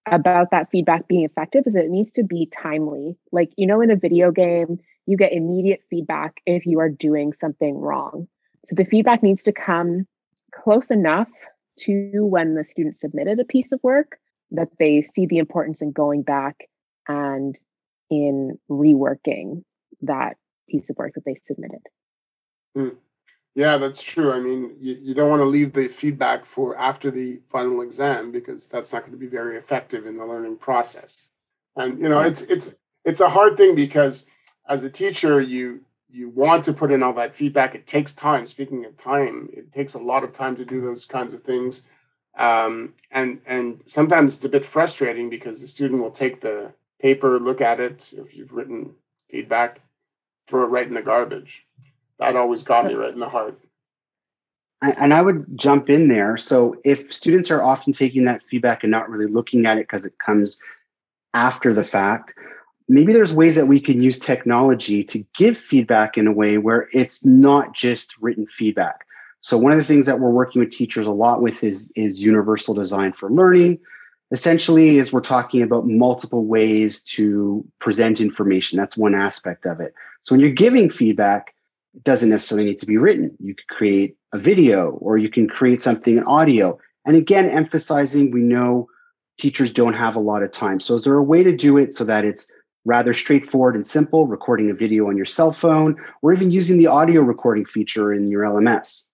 about 0.07 0.51
that 0.51 0.71
feedback 0.71 1.07
being 1.09 1.25
effective 1.25 1.65
is 1.67 1.75
it 1.75 1.91
needs 1.91 2.13
to 2.13 2.23
be 2.23 2.47
timely. 2.47 3.17
Like, 3.33 3.51
you 3.57 3.67
know, 3.67 3.81
in 3.81 3.91
a 3.91 3.97
video 3.97 4.31
game, 4.31 4.79
you 5.07 5.17
get 5.17 5.33
immediate 5.33 5.81
feedback 5.91 6.41
if 6.47 6.67
you 6.67 6.81
are 6.81 6.89
doing 6.89 7.33
something 7.33 7.77
wrong. 7.77 8.27
So 8.69 8.75
the 8.77 8.85
feedback 8.85 9.23
needs 9.23 9.43
to 9.45 9.53
come 9.53 10.07
close 10.55 10.91
enough 10.91 11.29
to 11.81 12.25
when 12.25 12.55
the 12.55 12.65
student 12.65 12.97
submitted 12.97 13.41
a 13.41 13.45
piece 13.45 13.73
of 13.73 13.81
work 13.83 14.19
that 14.53 14.69
they 14.79 15.03
see 15.03 15.27
the 15.27 15.39
importance 15.39 15.83
in 15.83 15.93
going 15.93 16.23
back 16.23 16.69
and 17.09 17.59
in 18.11 18.59
reworking 18.71 19.63
that 20.03 20.37
piece 20.69 20.91
of 20.91 20.97
work 20.97 21.15
that 21.15 21.25
they 21.25 21.37
submitted. 21.47 21.83
Mm. 22.77 22.97
Yeah, 23.55 23.79
that's 23.79 24.03
true. 24.03 24.33
I 24.33 24.41
mean, 24.41 24.77
you, 24.81 24.97
you 25.03 25.15
don't 25.15 25.29
want 25.29 25.41
to 25.41 25.47
leave 25.47 25.73
the 25.73 25.89
feedback 25.89 26.47
for 26.47 26.77
after 26.79 27.11
the 27.11 27.41
final 27.51 27.83
exam 27.83 28.31
because 28.31 28.67
that's 28.67 28.93
not 28.93 29.01
going 29.01 29.13
to 29.13 29.19
be 29.19 29.27
very 29.27 29.57
effective 29.57 30.07
in 30.07 30.17
the 30.17 30.25
learning 30.25 30.57
process. 30.57 31.27
And 31.77 31.99
you 31.99 32.09
know, 32.09 32.21
it's 32.21 32.43
it's 32.43 32.75
it's 33.05 33.21
a 33.21 33.29
hard 33.29 33.57
thing 33.57 33.75
because 33.75 34.25
as 34.69 34.85
a 34.85 34.91
teacher, 34.91 35.41
you 35.41 35.81
you 36.09 36.29
want 36.29 36.65
to 36.65 36.73
put 36.73 36.93
in 36.93 37.03
all 37.03 37.13
that 37.15 37.35
feedback. 37.35 37.75
It 37.75 37.87
takes 37.87 38.15
time. 38.15 38.47
Speaking 38.47 38.85
of 38.85 38.97
time, 38.97 39.49
it 39.53 39.73
takes 39.73 39.95
a 39.95 39.99
lot 39.99 40.25
of 40.25 40.33
time 40.33 40.57
to 40.57 40.65
do 40.65 40.81
those 40.81 41.05
kinds 41.05 41.35
of 41.35 41.43
things. 41.43 41.83
Um, 42.39 42.95
and 43.11 43.41
and 43.47 43.81
sometimes 43.87 44.35
it's 44.35 44.45
a 44.45 44.49
bit 44.49 44.65
frustrating 44.65 45.31
because 45.31 45.61
the 45.61 45.69
student 45.69 46.03
will 46.03 46.11
take 46.11 46.41
the 46.41 46.73
paper, 47.01 47.39
look 47.39 47.61
at 47.61 47.81
it 47.81 48.13
if 48.17 48.35
you've 48.35 48.53
written 48.53 48.95
feedback, 49.31 49.81
throw 50.47 50.65
it 50.65 50.69
right 50.69 50.87
in 50.87 50.95
the 50.95 51.03
garbage. 51.03 51.65
That 52.19 52.37
always 52.37 52.63
got 52.63 52.87
me 52.87 52.95
right 52.95 53.13
in 53.13 53.21
the 53.21 53.29
heart. 53.29 53.59
And 54.83 55.13
I 55.13 55.21
would 55.21 55.47
jump 55.57 55.91
in 55.91 56.09
there. 56.09 56.37
So 56.39 56.77
if 56.85 57.13
students 57.13 57.51
are 57.51 57.63
often 57.63 57.93
taking 57.93 58.25
that 58.25 58.43
feedback 58.43 58.83
and 58.83 58.91
not 58.91 59.11
really 59.11 59.31
looking 59.31 59.67
at 59.67 59.77
it 59.77 59.85
because 59.85 60.07
it 60.07 60.19
comes 60.25 60.61
after 61.35 61.75
the 61.75 61.85
fact, 61.85 62.33
maybe 62.89 63.13
there's 63.13 63.33
ways 63.33 63.57
that 63.57 63.67
we 63.67 63.79
can 63.79 64.03
use 64.03 64.19
technology 64.19 65.05
to 65.05 65.25
give 65.37 65.57
feedback 65.57 66.17
in 66.17 66.27
a 66.27 66.33
way 66.33 66.59
where 66.59 66.89
it's 66.93 67.25
not 67.25 67.75
just 67.75 68.17
written 68.21 68.47
feedback. 68.47 69.07
So 69.41 69.57
one 69.57 69.73
of 69.73 69.79
the 69.79 69.85
things 69.85 70.07
that 70.07 70.21
we're 70.21 70.31
working 70.31 70.61
with 70.61 70.71
teachers 70.71 71.07
a 71.07 71.13
lot 71.13 71.41
with 71.41 71.65
is, 71.65 71.91
is 71.97 72.21
universal 72.21 72.75
design 72.75 73.13
for 73.13 73.31
learning. 73.31 73.79
Essentially, 74.33 74.99
is 74.99 75.13
we're 75.13 75.21
talking 75.21 75.63
about 75.63 75.87
multiple 75.87 76.45
ways 76.45 77.03
to 77.05 77.65
present 77.81 78.21
information. 78.21 78.79
That's 78.79 78.97
one 78.97 79.15
aspect 79.15 79.67
of 79.67 79.81
it. 79.81 79.95
So 80.23 80.35
when 80.35 80.41
you're 80.41 80.51
giving 80.51 80.91
feedback, 80.91 81.55
it 81.95 82.05
doesn't 82.05 82.29
necessarily 82.29 82.67
need 82.69 82.79
to 82.79 82.87
be 82.87 82.99
written. 82.99 83.37
You 83.41 83.55
could 83.55 83.67
create 83.67 84.17
a 84.33 84.39
video 84.39 84.91
or 84.91 85.19
you 85.19 85.29
can 85.29 85.49
create 85.49 85.81
something 85.81 86.17
in 86.17 86.25
audio. 86.25 86.79
And 87.05 87.17
again, 87.17 87.49
emphasizing 87.49 88.31
we 88.31 88.43
know 88.43 88.89
teachers 89.39 89.73
don't 89.73 89.95
have 89.95 90.17
a 90.17 90.21
lot 90.21 90.43
of 90.43 90.53
time. 90.53 90.79
So 90.81 90.95
is 90.95 91.03
there 91.03 91.17
a 91.17 91.23
way 91.23 91.43
to 91.43 91.57
do 91.57 91.79
it 91.79 91.95
so 91.95 92.05
that 92.05 92.25
it's 92.25 92.47
rather 92.85 93.13
straightforward 93.13 93.75
and 93.75 93.87
simple, 93.87 94.27
recording 94.27 94.71
a 94.71 94.75
video 94.75 95.09
on 95.09 95.17
your 95.17 95.27
cell 95.27 95.53
phone, 95.53 95.97
or 96.23 96.33
even 96.33 96.51
using 96.51 96.79
the 96.79 96.87
audio 96.87 97.21
recording 97.23 97.65
feature 97.65 98.13
in 98.13 98.31
your 98.31 98.43
LMS? 98.43 99.09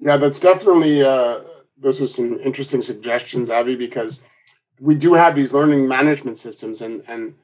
Yeah, 0.00 0.16
that's 0.16 0.40
definitely 0.40 1.02
uh, 1.02 1.40
those 1.78 2.00
are 2.00 2.06
some 2.06 2.40
interesting 2.40 2.82
suggestions, 2.82 3.50
Avi, 3.50 3.76
because 3.76 4.20
we 4.80 4.94
do 4.94 5.14
have 5.14 5.34
these 5.34 5.52
learning 5.52 5.86
management 5.86 6.38
systems, 6.38 6.80
and 6.80 7.02
and 7.06 7.34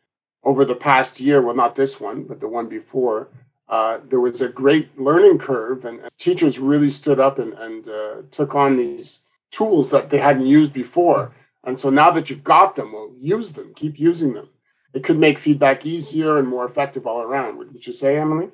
over 0.42 0.64
the 0.64 0.74
past 0.74 1.20
year, 1.20 1.42
well, 1.42 1.56
not 1.56 1.74
this 1.74 2.00
one, 2.00 2.22
but 2.22 2.40
the 2.40 2.48
one 2.48 2.68
before, 2.68 3.28
uh, 3.68 3.98
there 4.08 4.20
was 4.20 4.40
a 4.40 4.48
great 4.48 4.98
learning 4.98 5.38
curve, 5.38 5.84
and, 5.84 6.00
and 6.00 6.10
teachers 6.18 6.58
really 6.58 6.90
stood 6.90 7.18
up 7.18 7.38
and, 7.40 7.52
and 7.54 7.88
uh, 7.88 8.22
took 8.30 8.54
on 8.54 8.76
these 8.76 9.20
tools 9.50 9.90
that 9.90 10.08
they 10.08 10.18
hadn't 10.18 10.46
used 10.46 10.72
before. 10.72 11.32
And 11.64 11.78
so 11.78 11.90
now 11.90 12.12
that 12.12 12.30
you've 12.30 12.44
got 12.44 12.76
them, 12.76 12.92
well, 12.92 13.10
use 13.18 13.52
them, 13.52 13.74
keep 13.74 13.98
using 13.98 14.34
them. 14.34 14.48
It 14.94 15.02
could 15.02 15.18
make 15.18 15.40
feedback 15.40 15.84
easier 15.84 16.38
and 16.38 16.46
more 16.46 16.64
effective 16.64 17.06
all 17.06 17.22
around. 17.22 17.58
Would 17.58 17.84
you 17.84 17.92
say, 17.92 18.16
Emily? 18.16 18.50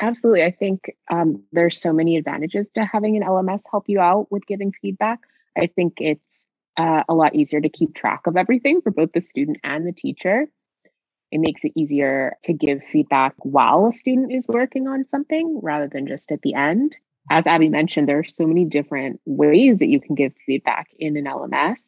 Absolutely. 0.00 0.42
I 0.42 0.50
think 0.50 0.96
um, 1.10 1.44
there's 1.52 1.80
so 1.80 1.92
many 1.92 2.16
advantages 2.16 2.66
to 2.74 2.84
having 2.84 3.16
an 3.16 3.22
LMS 3.22 3.62
help 3.70 3.84
you 3.88 4.00
out 4.00 4.30
with 4.30 4.46
giving 4.46 4.72
feedback. 4.72 5.20
I 5.56 5.66
think 5.66 5.94
it's 5.98 6.46
uh, 6.76 7.04
a 7.08 7.14
lot 7.14 7.34
easier 7.34 7.60
to 7.60 7.68
keep 7.68 7.94
track 7.94 8.26
of 8.26 8.36
everything 8.36 8.80
for 8.80 8.90
both 8.90 9.12
the 9.12 9.20
student 9.20 9.58
and 9.62 9.86
the 9.86 9.92
teacher. 9.92 10.46
It 11.30 11.40
makes 11.40 11.64
it 11.64 11.72
easier 11.76 12.36
to 12.44 12.52
give 12.52 12.82
feedback 12.90 13.34
while 13.38 13.86
a 13.86 13.92
student 13.92 14.32
is 14.32 14.46
working 14.48 14.86
on 14.88 15.04
something 15.04 15.60
rather 15.62 15.88
than 15.88 16.06
just 16.06 16.30
at 16.30 16.42
the 16.42 16.54
end. 16.54 16.96
As 17.30 17.46
Abby 17.46 17.68
mentioned, 17.68 18.08
there 18.08 18.18
are 18.18 18.24
so 18.24 18.46
many 18.46 18.64
different 18.64 19.20
ways 19.24 19.78
that 19.78 19.88
you 19.88 20.00
can 20.00 20.14
give 20.14 20.32
feedback 20.46 20.88
in 20.98 21.16
an 21.16 21.24
LMS. 21.26 21.80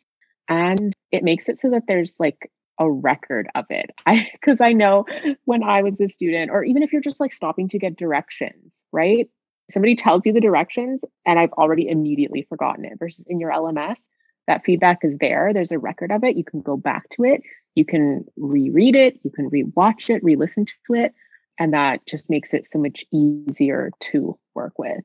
And 0.48 0.94
it 1.10 1.24
makes 1.24 1.48
it 1.48 1.60
so 1.60 1.70
that 1.70 1.84
there's 1.88 2.16
like 2.18 2.50
a 2.78 2.90
record 2.90 3.48
of 3.54 3.66
it. 3.70 3.90
I 4.06 4.28
because 4.32 4.60
I 4.60 4.72
know 4.72 5.06
when 5.44 5.62
I 5.62 5.82
was 5.82 6.00
a 6.00 6.08
student, 6.08 6.50
or 6.50 6.64
even 6.64 6.82
if 6.82 6.92
you're 6.92 7.02
just 7.02 7.20
like 7.20 7.32
stopping 7.32 7.68
to 7.68 7.78
get 7.78 7.96
directions, 7.96 8.72
right? 8.92 9.28
Somebody 9.70 9.96
tells 9.96 10.26
you 10.26 10.32
the 10.32 10.40
directions 10.40 11.00
and 11.24 11.38
I've 11.38 11.52
already 11.52 11.88
immediately 11.88 12.46
forgotten 12.48 12.84
it 12.84 12.98
versus 12.98 13.24
in 13.28 13.40
your 13.40 13.50
LMS, 13.50 13.98
that 14.46 14.62
feedback 14.64 14.98
is 15.02 15.16
there. 15.18 15.52
There's 15.54 15.72
a 15.72 15.78
record 15.78 16.12
of 16.12 16.22
it. 16.22 16.36
You 16.36 16.44
can 16.44 16.60
go 16.60 16.76
back 16.76 17.08
to 17.10 17.24
it. 17.24 17.42
You 17.74 17.84
can 17.84 18.26
reread 18.36 18.94
it. 18.94 19.18
You 19.22 19.30
can 19.30 19.50
rewatch 19.50 20.10
it, 20.10 20.22
re 20.22 20.36
listen 20.36 20.66
to 20.66 20.94
it. 20.94 21.14
And 21.58 21.72
that 21.72 22.04
just 22.06 22.28
makes 22.28 22.52
it 22.52 22.66
so 22.70 22.78
much 22.78 23.04
easier 23.12 23.90
to 24.12 24.38
work 24.54 24.78
with. 24.78 25.04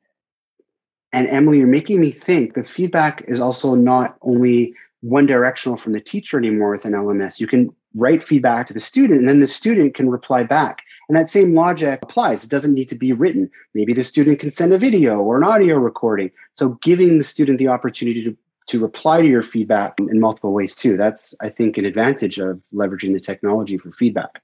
And 1.11 1.27
Emily, 1.27 1.59
you're 1.59 1.67
making 1.67 1.99
me 1.99 2.11
think 2.11 2.53
the 2.53 2.63
feedback 2.63 3.23
is 3.27 3.39
also 3.39 3.75
not 3.75 4.17
only 4.21 4.73
one 5.01 5.25
directional 5.25 5.77
from 5.77 5.93
the 5.93 6.01
teacher 6.01 6.37
anymore 6.37 6.71
with 6.71 6.85
an 6.85 6.93
LMS. 6.93 7.39
You 7.39 7.47
can 7.47 7.73
write 7.95 8.23
feedback 8.23 8.65
to 8.67 8.73
the 8.73 8.79
student 8.79 9.19
and 9.19 9.29
then 9.29 9.39
the 9.39 9.47
student 9.47 9.95
can 9.95 10.09
reply 10.09 10.43
back. 10.43 10.79
And 11.07 11.17
that 11.17 11.29
same 11.29 11.55
logic 11.55 11.99
applies. 12.03 12.43
It 12.43 12.51
doesn't 12.51 12.73
need 12.73 12.89
to 12.89 12.95
be 12.95 13.13
written. 13.13 13.49
Maybe 13.73 13.93
the 13.93 14.03
student 14.03 14.39
can 14.39 14.51
send 14.51 14.73
a 14.73 14.77
video 14.77 15.19
or 15.19 15.37
an 15.37 15.43
audio 15.43 15.77
recording. 15.77 16.29
So 16.53 16.77
giving 16.83 17.17
the 17.17 17.23
student 17.23 17.57
the 17.57 17.67
opportunity 17.67 18.23
to, 18.25 18.37
to 18.67 18.79
reply 18.79 19.21
to 19.21 19.27
your 19.27 19.41
feedback 19.41 19.95
in 19.97 20.19
multiple 20.19 20.53
ways 20.53 20.75
too. 20.75 20.97
That's, 20.97 21.33
I 21.41 21.49
think, 21.49 21.77
an 21.77 21.85
advantage 21.85 22.37
of 22.37 22.61
leveraging 22.73 23.13
the 23.13 23.19
technology 23.19 23.77
for 23.77 23.91
feedback. 23.91 24.41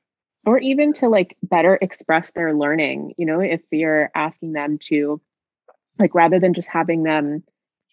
Or 0.48 0.58
even 0.58 0.94
to 0.94 1.08
like 1.08 1.38
better 1.44 1.78
express 1.82 2.32
their 2.32 2.56
learning. 2.56 3.14
You 3.18 3.28
know, 3.28 3.42
if 3.42 3.62
you're 3.72 4.10
asking 4.16 4.54
them 4.54 4.80
to, 4.90 5.22
like, 6.00 6.16
rather 6.16 6.40
than 6.40 6.54
just 6.54 6.68
having 6.68 7.04
them 7.04 7.44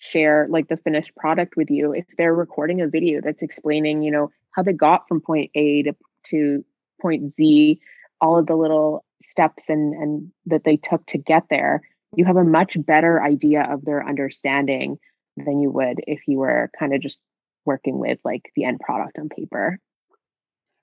share 0.03 0.49
like 0.49 0.67
the 0.67 0.77
finished 0.79 1.15
product 1.15 1.57
with 1.57 1.71
you 1.71 1.93
if 1.93 2.05
they're 2.19 2.35
recording 2.35 2.81
a 2.81 2.89
video 2.89 3.21
that's 3.21 3.41
explaining 3.41 4.03
you 4.03 4.11
know 4.11 4.33
how 4.51 4.61
they 4.61 4.73
got 4.73 5.07
from 5.07 5.21
point 5.21 5.49
a 5.55 5.85
to, 5.85 5.95
to 6.25 6.65
point 7.01 7.33
z 7.37 7.79
all 8.21 8.37
of 8.37 8.47
the 8.49 8.57
little 8.57 9.05
steps 9.23 9.69
and 9.69 9.95
and 9.95 10.33
that 10.45 10.65
they 10.65 10.77
took 10.77 11.07
to 11.07 11.19
get 11.19 11.45
there 11.51 11.83
you 12.17 12.25
have 12.25 12.37
a 12.37 12.43
much 12.43 12.77
better 12.85 13.23
idea 13.23 13.63
of 13.63 13.85
their 13.85 14.05
understanding 14.05 14.99
than 15.37 15.61
you 15.61 15.71
would 15.71 16.01
if 16.09 16.27
you 16.27 16.39
were 16.39 16.69
kind 16.77 16.93
of 16.93 17.01
just 17.01 17.19
working 17.65 18.01
with 18.01 18.19
like 18.25 18.51
the 18.57 18.65
end 18.65 18.81
product 18.81 19.21
on 19.21 19.29
paper. 19.29 19.79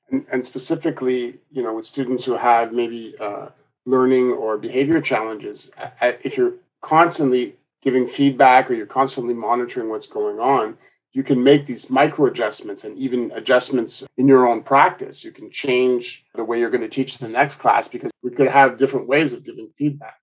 And, 0.09 0.25
and 0.31 0.45
specifically 0.45 1.39
you 1.51 1.61
know 1.61 1.75
with 1.75 1.85
students 1.85 2.23
who 2.23 2.37
have 2.37 2.71
maybe 2.71 3.15
uh, 3.19 3.49
learning 3.85 4.31
or 4.31 4.57
behavior 4.57 5.01
challenges 5.01 5.69
if 6.01 6.37
you're 6.37 6.53
constantly 6.81 7.57
giving 7.81 8.07
feedback 8.07 8.69
or 8.69 8.73
you're 8.73 8.85
constantly 8.85 9.33
monitoring 9.33 9.89
what's 9.89 10.07
going 10.07 10.39
on, 10.39 10.77
you 11.11 11.23
can 11.23 11.43
make 11.43 11.65
these 11.65 11.89
micro 11.89 12.27
adjustments 12.27 12.83
and 12.83 12.97
even 12.97 13.31
adjustments 13.33 14.03
in 14.17 14.27
your 14.27 14.47
own 14.47 14.61
practice. 14.61 15.23
You 15.23 15.31
can 15.31 15.49
change 15.49 16.25
the 16.35 16.43
way 16.43 16.59
you're 16.59 16.69
going 16.69 16.81
to 16.81 16.89
teach 16.89 17.17
the 17.17 17.27
next 17.27 17.55
class 17.55 17.87
because 17.87 18.11
we 18.21 18.31
could 18.31 18.47
have 18.47 18.77
different 18.77 19.07
ways 19.07 19.33
of 19.33 19.43
giving 19.43 19.69
feedback. 19.77 20.19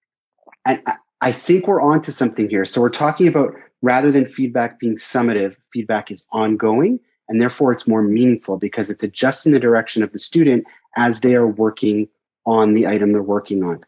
And 0.65 0.83
I 1.21 1.33
think 1.33 1.67
we're 1.67 1.81
on 1.81 2.03
to 2.03 2.13
something 2.13 2.49
here. 2.49 2.65
So 2.65 2.81
we're 2.81 2.91
talking 2.91 3.27
about 3.27 3.55
rather 3.83 4.13
than 4.13 4.27
feedback 4.27 4.79
being 4.79 4.97
summative, 4.97 5.57
feedback 5.73 6.11
is 6.11 6.25
ongoing 6.31 7.01
and 7.29 7.41
therefore 7.41 7.73
it's 7.73 7.89
more 7.89 8.03
meaningful 8.03 8.57
because 8.57 8.91
it's 8.91 9.03
adjusting 9.03 9.53
the 9.53 9.61
direction 9.61 10.03
of 10.03 10.13
the 10.13 10.19
student 10.19 10.65
as 10.97 11.21
they 11.21 11.35
are 11.35 11.47
working 11.47 12.09
on 12.45 12.75
the 12.75 12.87
item 12.87 13.13
they're 13.13 13.23
working 13.23 13.65
on. 13.65 13.81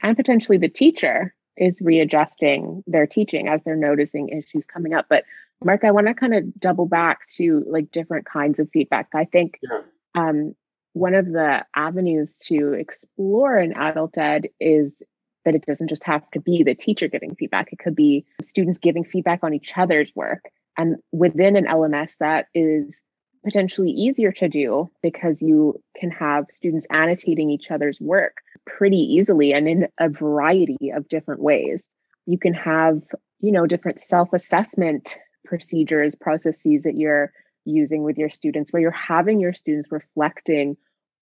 And 0.00 0.16
potentially 0.16 0.58
the 0.58 0.68
teacher 0.68 1.34
is 1.56 1.80
readjusting 1.80 2.82
their 2.86 3.06
teaching 3.06 3.48
as 3.48 3.62
they're 3.62 3.76
noticing 3.76 4.28
issues 4.28 4.64
coming 4.66 4.94
up. 4.94 5.06
But 5.08 5.24
Mark, 5.64 5.84
I 5.84 5.90
want 5.90 6.06
to 6.08 6.14
kind 6.14 6.34
of 6.34 6.44
double 6.58 6.86
back 6.86 7.28
to 7.36 7.64
like 7.68 7.90
different 7.90 8.26
kinds 8.26 8.58
of 8.58 8.68
feedback. 8.72 9.08
I 9.14 9.24
think 9.24 9.58
yeah. 9.62 9.80
um, 10.14 10.54
one 10.92 11.14
of 11.14 11.26
the 11.26 11.64
avenues 11.74 12.36
to 12.48 12.72
explore 12.72 13.56
in 13.58 13.72
adult 13.74 14.18
ed 14.18 14.48
is 14.60 15.02
that 15.44 15.54
it 15.54 15.64
doesn't 15.66 15.88
just 15.88 16.04
have 16.04 16.28
to 16.32 16.40
be 16.40 16.62
the 16.62 16.74
teacher 16.74 17.08
giving 17.08 17.34
feedback. 17.34 17.72
It 17.72 17.78
could 17.78 17.96
be 17.96 18.24
students 18.42 18.78
giving 18.78 19.04
feedback 19.04 19.40
on 19.42 19.54
each 19.54 19.72
other's 19.76 20.12
work. 20.14 20.44
And 20.76 20.96
within 21.10 21.56
an 21.56 21.66
LMS, 21.66 22.16
that 22.18 22.46
is 22.54 23.00
potentially 23.44 23.90
easier 23.90 24.32
to 24.32 24.48
do 24.48 24.90
because 25.02 25.42
you 25.42 25.82
can 25.96 26.10
have 26.10 26.46
students 26.50 26.86
annotating 26.90 27.50
each 27.50 27.70
other's 27.70 28.00
work 28.00 28.36
pretty 28.66 28.98
easily 28.98 29.52
and 29.52 29.68
in 29.68 29.88
a 29.98 30.08
variety 30.08 30.90
of 30.94 31.08
different 31.08 31.40
ways. 31.40 31.88
You 32.26 32.38
can 32.38 32.54
have, 32.54 33.02
you 33.40 33.52
know, 33.52 33.66
different 33.66 34.00
self-assessment 34.00 35.16
procedures, 35.44 36.14
processes 36.14 36.82
that 36.82 36.94
you're 36.94 37.32
using 37.64 38.02
with 38.02 38.18
your 38.18 38.30
students 38.30 38.72
where 38.72 38.82
you're 38.82 38.90
having 38.90 39.40
your 39.40 39.52
students 39.52 39.90
reflecting 39.90 40.76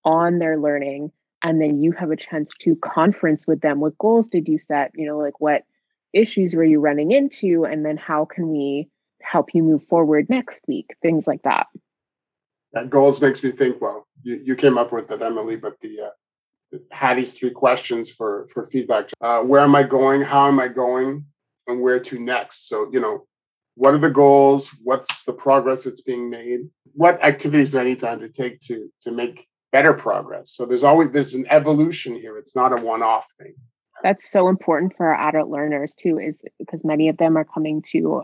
on 0.05 0.38
their 0.38 0.59
learning 0.59 1.12
and 1.42 1.61
then 1.61 1.83
you 1.83 1.92
have 1.92 2.11
a 2.11 2.16
chance 2.16 2.50
to 2.59 2.74
conference 2.76 3.46
with 3.46 3.61
them 3.61 3.79
what 3.79 3.98
goals 3.98 4.26
did 4.29 4.48
you 4.48 4.59
set 4.59 4.90
you 4.94 5.07
know 5.07 5.18
like 5.18 5.38
what 5.38 5.64
issues 6.14 6.55
were 6.55 6.64
you 6.64 6.81
running 6.81 7.12
into 7.12 7.66
and 7.66 7.85
then 7.85 7.98
how 7.98 8.24
can 8.24 8.48
we 8.48 8.88
help 9.20 9.50
you 9.53 9.62
move 9.62 9.83
forward 9.90 10.31
next 10.31 10.62
week 10.66 10.96
things 11.03 11.26
like 11.26 11.42
that 11.42 11.66
that 12.72 12.90
goals 12.90 13.20
makes 13.20 13.42
me 13.42 13.50
think. 13.50 13.81
Well, 13.81 14.07
you, 14.22 14.40
you 14.44 14.57
came 14.57 14.79
up 14.79 14.92
with 14.92 15.11
it, 15.11 15.22
Emily, 15.22 15.57
but 15.57 15.76
the 15.81 16.00
uh, 16.00 16.11
Hattie's 17.01 17.33
three 17.35 17.51
questions 17.51 18.11
for 18.11 18.49
for 18.53 18.67
feedback. 18.67 19.11
Uh, 19.21 19.41
where 19.41 19.63
am 19.63 19.75
I 19.75 19.85
going? 19.85 20.23
How 20.23 20.49
am 20.49 20.59
I 20.61 20.69
going? 20.69 21.25
And 21.67 21.81
where 21.81 22.01
to 22.01 22.19
next? 22.19 22.69
So 22.69 22.89
you 22.93 23.01
know, 23.01 23.27
what 23.75 23.95
are 23.95 23.99
the 23.99 24.11
goals? 24.11 24.71
What's 24.83 25.25
the 25.25 25.33
progress 25.33 25.85
that's 25.85 26.03
being 26.03 26.29
made? 26.29 26.61
What 26.93 27.23
activities 27.25 27.71
do 27.71 27.79
I 27.79 27.85
need 27.85 28.01
to 28.01 28.13
undertake 28.13 28.61
to 28.69 28.91
to 29.03 29.13
make 29.13 29.47
better 29.73 29.93
progress. 29.93 30.51
So 30.51 30.67
there's 30.67 30.85
always 30.85 31.11
there's 31.13 31.35
an 31.35 31.47
evolution 31.51 32.15
here. 32.15 32.37
It's 32.39 32.57
not 32.57 32.79
a 32.79 32.83
one-off 32.83 33.27
thing. 33.39 33.55
That's 34.03 34.29
so 34.29 34.49
important 34.49 34.97
for 34.97 35.07
our 35.07 35.29
adult 35.29 35.51
learners 35.51 35.95
too, 35.95 36.19
is 36.19 36.35
because 36.59 36.81
many 36.85 37.09
of 37.09 37.19
them 37.19 37.37
are 37.37 37.45
coming 37.45 37.83
to 37.93 38.23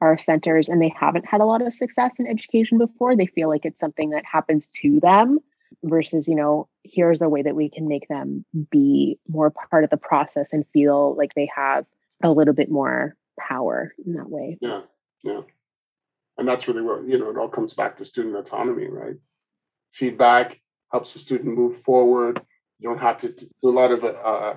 our 0.00 0.18
centers 0.18 0.68
and 0.68 0.80
they 0.80 0.94
haven't 0.96 1.26
had 1.26 1.40
a 1.40 1.44
lot 1.44 1.62
of 1.62 1.72
success 1.72 2.14
in 2.18 2.26
education 2.26 2.78
before. 2.78 3.16
They 3.16 3.26
feel 3.26 3.48
like 3.48 3.64
it's 3.64 3.80
something 3.80 4.10
that 4.10 4.24
happens 4.24 4.68
to 4.82 5.00
them 5.00 5.40
versus, 5.82 6.28
you 6.28 6.36
know, 6.36 6.68
here's 6.92 7.22
a 7.22 7.28
way 7.28 7.42
that 7.42 7.56
we 7.56 7.70
can 7.70 7.88
make 7.88 8.08
them 8.08 8.44
be 8.70 9.18
more 9.28 9.52
part 9.70 9.84
of 9.84 9.90
the 9.90 9.96
process 9.96 10.48
and 10.52 10.64
feel 10.72 11.16
like 11.16 11.34
they 11.34 11.48
have 11.54 11.84
a 12.22 12.30
little 12.30 12.54
bit 12.54 12.70
more 12.70 13.16
power 13.38 13.92
in 14.04 14.14
that 14.14 14.30
way. 14.30 14.58
Yeah, 14.60 14.82
yeah. 15.22 15.40
And 16.38 16.46
that's 16.46 16.68
really 16.68 16.82
what, 16.82 17.06
you 17.08 17.18
know, 17.18 17.30
it 17.30 17.38
all 17.38 17.48
comes 17.48 17.72
back 17.74 17.96
to 17.96 18.04
student 18.04 18.36
autonomy, 18.36 18.88
right? 18.88 19.16
Feedback 19.92 20.60
helps 20.92 21.12
the 21.12 21.18
student 21.18 21.56
move 21.56 21.80
forward. 21.80 22.40
You 22.78 22.88
don't 22.88 23.00
have 23.00 23.18
to 23.20 23.28
do 23.28 23.48
a 23.64 23.68
lot 23.68 23.90
of 23.90 24.04
uh, 24.04 24.54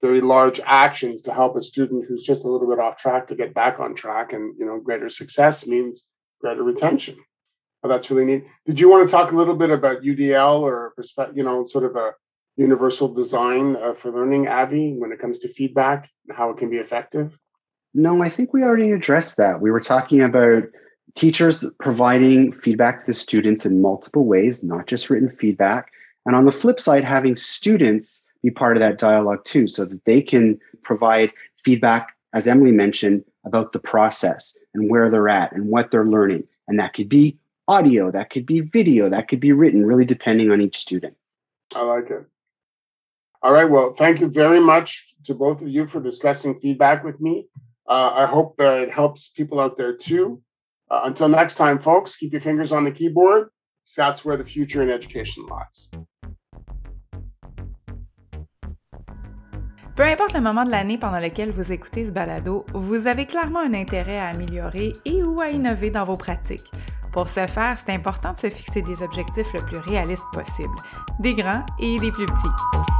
very 0.00 0.20
large 0.20 0.60
actions 0.64 1.22
to 1.22 1.32
help 1.32 1.56
a 1.56 1.62
student 1.62 2.06
who's 2.08 2.24
just 2.24 2.44
a 2.44 2.48
little 2.48 2.68
bit 2.68 2.80
off 2.80 2.96
track 2.96 3.28
to 3.28 3.34
get 3.34 3.54
back 3.54 3.78
on 3.78 3.94
track. 3.94 4.32
And, 4.32 4.54
you 4.58 4.66
know, 4.66 4.80
greater 4.80 5.08
success 5.08 5.66
means 5.66 6.06
greater 6.40 6.64
retention. 6.64 7.16
Oh, 7.82 7.88
that's 7.88 8.10
really 8.10 8.24
neat. 8.24 8.44
Did 8.66 8.78
you 8.78 8.90
want 8.90 9.08
to 9.08 9.12
talk 9.12 9.32
a 9.32 9.36
little 9.36 9.56
bit 9.56 9.70
about 9.70 10.02
UDL 10.02 10.60
or, 10.60 10.94
you 11.34 11.42
know, 11.42 11.64
sort 11.64 11.84
of 11.84 11.96
a 11.96 12.12
universal 12.56 13.08
design 13.08 13.76
uh, 13.76 13.94
for 13.94 14.10
learning, 14.10 14.46
Abby, 14.46 14.94
when 14.98 15.12
it 15.12 15.18
comes 15.18 15.38
to 15.40 15.52
feedback 15.52 16.10
and 16.28 16.36
how 16.36 16.50
it 16.50 16.58
can 16.58 16.68
be 16.68 16.76
effective? 16.76 17.38
No, 17.94 18.22
I 18.22 18.28
think 18.28 18.52
we 18.52 18.62
already 18.62 18.92
addressed 18.92 19.38
that. 19.38 19.60
We 19.60 19.70
were 19.70 19.80
talking 19.80 20.20
about 20.20 20.64
teachers 21.14 21.64
providing 21.80 22.52
feedback 22.52 23.00
to 23.00 23.06
the 23.06 23.14
students 23.14 23.64
in 23.64 23.80
multiple 23.80 24.26
ways, 24.26 24.62
not 24.62 24.86
just 24.86 25.10
written 25.10 25.30
feedback. 25.30 25.90
And 26.26 26.36
on 26.36 26.44
the 26.44 26.52
flip 26.52 26.78
side, 26.78 27.02
having 27.02 27.34
students 27.34 28.26
be 28.42 28.50
part 28.50 28.76
of 28.76 28.80
that 28.80 28.98
dialogue 28.98 29.44
too, 29.44 29.66
so 29.66 29.84
that 29.86 30.04
they 30.04 30.20
can 30.20 30.60
provide 30.82 31.32
feedback, 31.64 32.14
as 32.34 32.46
Emily 32.46 32.72
mentioned, 32.72 33.24
about 33.44 33.72
the 33.72 33.78
process 33.78 34.56
and 34.74 34.90
where 34.90 35.10
they're 35.10 35.28
at 35.28 35.52
and 35.52 35.68
what 35.68 35.90
they're 35.90 36.04
learning. 36.04 36.44
And 36.68 36.78
that 36.78 36.94
could 36.94 37.08
be 37.08 37.38
audio, 37.70 38.10
that 38.10 38.30
could 38.30 38.46
be 38.46 38.60
video, 38.60 39.08
that 39.08 39.28
could 39.28 39.40
be 39.40 39.52
written, 39.52 39.86
really 39.86 40.04
depending 40.04 40.50
on 40.50 40.60
each 40.60 40.78
student. 40.86 41.14
I 41.74 41.82
like 41.94 42.10
it. 42.10 42.24
All 43.42 43.52
right. 43.52 43.70
Well, 43.74 43.94
thank 43.94 44.20
you 44.20 44.28
very 44.28 44.60
much 44.60 45.14
to 45.26 45.34
both 45.34 45.62
of 45.62 45.68
you 45.68 45.86
for 45.86 46.00
discussing 46.00 46.58
feedback 46.60 47.04
with 47.04 47.18
me. 47.20 47.46
Uh, 47.88 48.10
I 48.22 48.26
hope 48.26 48.56
that 48.58 48.74
it 48.82 48.90
helps 48.92 49.28
people 49.28 49.58
out 49.60 49.78
there 49.78 49.94
too. 49.96 50.42
Uh, 50.90 51.02
until 51.04 51.28
next 51.28 51.54
time, 51.54 51.78
folks, 51.78 52.16
keep 52.16 52.32
your 52.32 52.42
fingers 52.42 52.72
on 52.72 52.84
the 52.84 52.90
keyboard. 52.90 53.48
That's 53.96 54.24
where 54.24 54.36
the 54.36 54.44
future 54.44 54.82
in 54.82 54.90
education 54.90 55.46
lies. 55.46 55.90
Peu 59.96 60.06
importe 60.06 60.32
le 60.32 60.40
moment 60.40 60.64
de 60.64 60.70
l'année 60.70 60.98
pendant 60.98 61.20
lequel 61.20 61.50
vous 61.50 61.72
écoutez 61.72 62.06
ce 62.06 62.10
balado, 62.10 62.64
vous 62.72 63.06
avez 63.06 63.26
clairement 63.26 63.60
un 63.60 63.74
intérêt 63.74 64.16
à 64.18 64.28
améliorer 64.28 64.92
et 65.04 65.22
ou 65.22 65.40
à 65.40 65.50
innover 65.50 65.90
dans 65.90 66.04
vos 66.04 66.16
pratiques. 66.16 66.70
Pour 67.12 67.28
ce 67.28 67.46
faire, 67.46 67.76
c'est 67.84 67.92
important 67.92 68.32
de 68.32 68.38
se 68.38 68.50
fixer 68.50 68.82
des 68.82 69.02
objectifs 69.02 69.52
le 69.52 69.60
plus 69.60 69.78
réalistes 69.78 70.22
possible, 70.32 70.74
des 71.18 71.34
grands 71.34 71.66
et 71.80 71.98
des 71.98 72.12
plus 72.12 72.26
petits. 72.26 72.90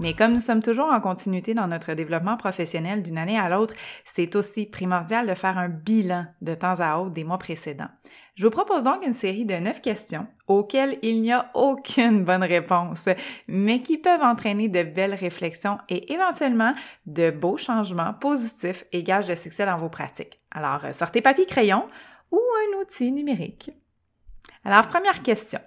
Mais 0.00 0.14
comme 0.14 0.34
nous 0.34 0.40
sommes 0.40 0.60
toujours 0.60 0.92
en 0.92 1.00
continuité 1.00 1.54
dans 1.54 1.68
notre 1.68 1.94
développement 1.94 2.36
professionnel 2.36 3.02
d'une 3.02 3.16
année 3.16 3.38
à 3.38 3.48
l'autre, 3.48 3.74
c'est 4.04 4.34
aussi 4.34 4.66
primordial 4.66 5.28
de 5.28 5.34
faire 5.34 5.56
un 5.56 5.68
bilan 5.68 6.26
de 6.42 6.54
temps 6.54 6.80
à 6.80 6.98
autre 6.98 7.12
des 7.12 7.22
mois 7.22 7.38
précédents. 7.38 7.88
Je 8.34 8.44
vous 8.44 8.50
propose 8.50 8.84
donc 8.84 9.06
une 9.06 9.12
série 9.12 9.44
de 9.44 9.54
neuf 9.54 9.80
questions 9.80 10.26
auxquelles 10.48 10.98
il 11.02 11.20
n'y 11.20 11.32
a 11.32 11.50
aucune 11.54 12.24
bonne 12.24 12.42
réponse, 12.42 13.08
mais 13.46 13.80
qui 13.80 13.96
peuvent 13.96 14.22
entraîner 14.22 14.68
de 14.68 14.82
belles 14.82 15.14
réflexions 15.14 15.78
et 15.88 16.12
éventuellement 16.12 16.74
de 17.06 17.30
beaux 17.30 17.56
changements 17.56 18.12
positifs 18.14 18.84
et 18.92 19.04
gages 19.04 19.28
de 19.28 19.34
succès 19.34 19.66
dans 19.66 19.78
vos 19.78 19.88
pratiques. 19.88 20.40
Alors, 20.50 20.92
sortez 20.92 21.22
papier 21.22 21.46
crayon 21.46 21.88
ou 22.32 22.38
un 22.38 22.80
outil 22.80 23.12
numérique. 23.12 23.70
Alors, 24.64 24.88
première 24.88 25.22
question. 25.22 25.60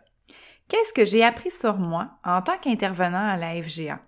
Qu'est-ce 0.67 0.91
que 0.91 1.05
j'ai 1.05 1.23
appris 1.23 1.51
sur 1.51 1.77
moi 1.77 2.09
en 2.25 2.41
tant 2.41 2.57
qu'intervenant 2.57 3.29
à 3.29 3.37
la 3.37 3.61
FGA? 3.63 4.01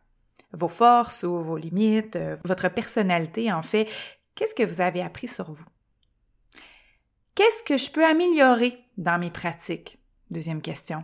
vos 0.53 0.67
forces 0.67 1.23
ou 1.23 1.43
vos 1.43 1.57
limites, 1.57 2.15
euh, 2.15 2.37
votre 2.43 2.69
personnalité 2.69 3.51
en 3.51 3.61
fait. 3.61 3.87
Qu'est-ce 4.35 4.55
que 4.55 4.63
vous 4.63 4.81
avez 4.81 5.01
appris 5.01 5.27
sur 5.27 5.51
vous? 5.51 5.65
Qu'est-ce 7.35 7.63
que 7.63 7.77
je 7.77 7.89
peux 7.89 8.05
améliorer 8.05 8.77
dans 8.97 9.19
mes 9.19 9.31
pratiques? 9.31 9.97
Deuxième 10.29 10.61
question. 10.61 11.03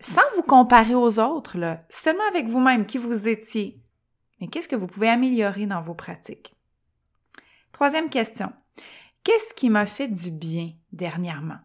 Sans 0.00 0.22
vous 0.36 0.42
comparer 0.42 0.94
aux 0.94 1.18
autres, 1.18 1.56
seulement 1.88 2.28
avec 2.28 2.46
vous-même, 2.46 2.86
qui 2.86 2.98
vous 2.98 3.28
étiez. 3.28 3.80
Mais 4.40 4.48
qu'est-ce 4.48 4.68
que 4.68 4.76
vous 4.76 4.86
pouvez 4.86 5.08
améliorer 5.08 5.66
dans 5.66 5.82
vos 5.82 5.94
pratiques? 5.94 6.54
Troisième 7.72 8.10
question. 8.10 8.52
Qu'est-ce 9.24 9.54
qui 9.54 9.70
m'a 9.70 9.86
fait 9.86 10.08
du 10.08 10.30
bien 10.30 10.72
dernièrement? 10.92 11.58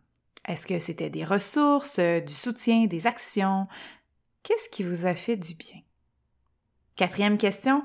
Est-ce 0.47 0.65
que 0.65 0.80
c'était 0.80 1.10
des 1.10 1.25
ressources, 1.25 1.99
euh, 1.99 2.21
du 2.21 2.34
soutien, 2.34 2.86
des 2.86 3.06
actions? 3.06 3.67
Qu'est-ce 4.43 4.69
qui 4.69 4.84
vous 4.84 5.06
a 5.06 5.13
fait 5.13 5.36
du 5.36 5.54
bien? 5.56 5.82
Quatrième 6.95 7.38
question, 7.38 7.84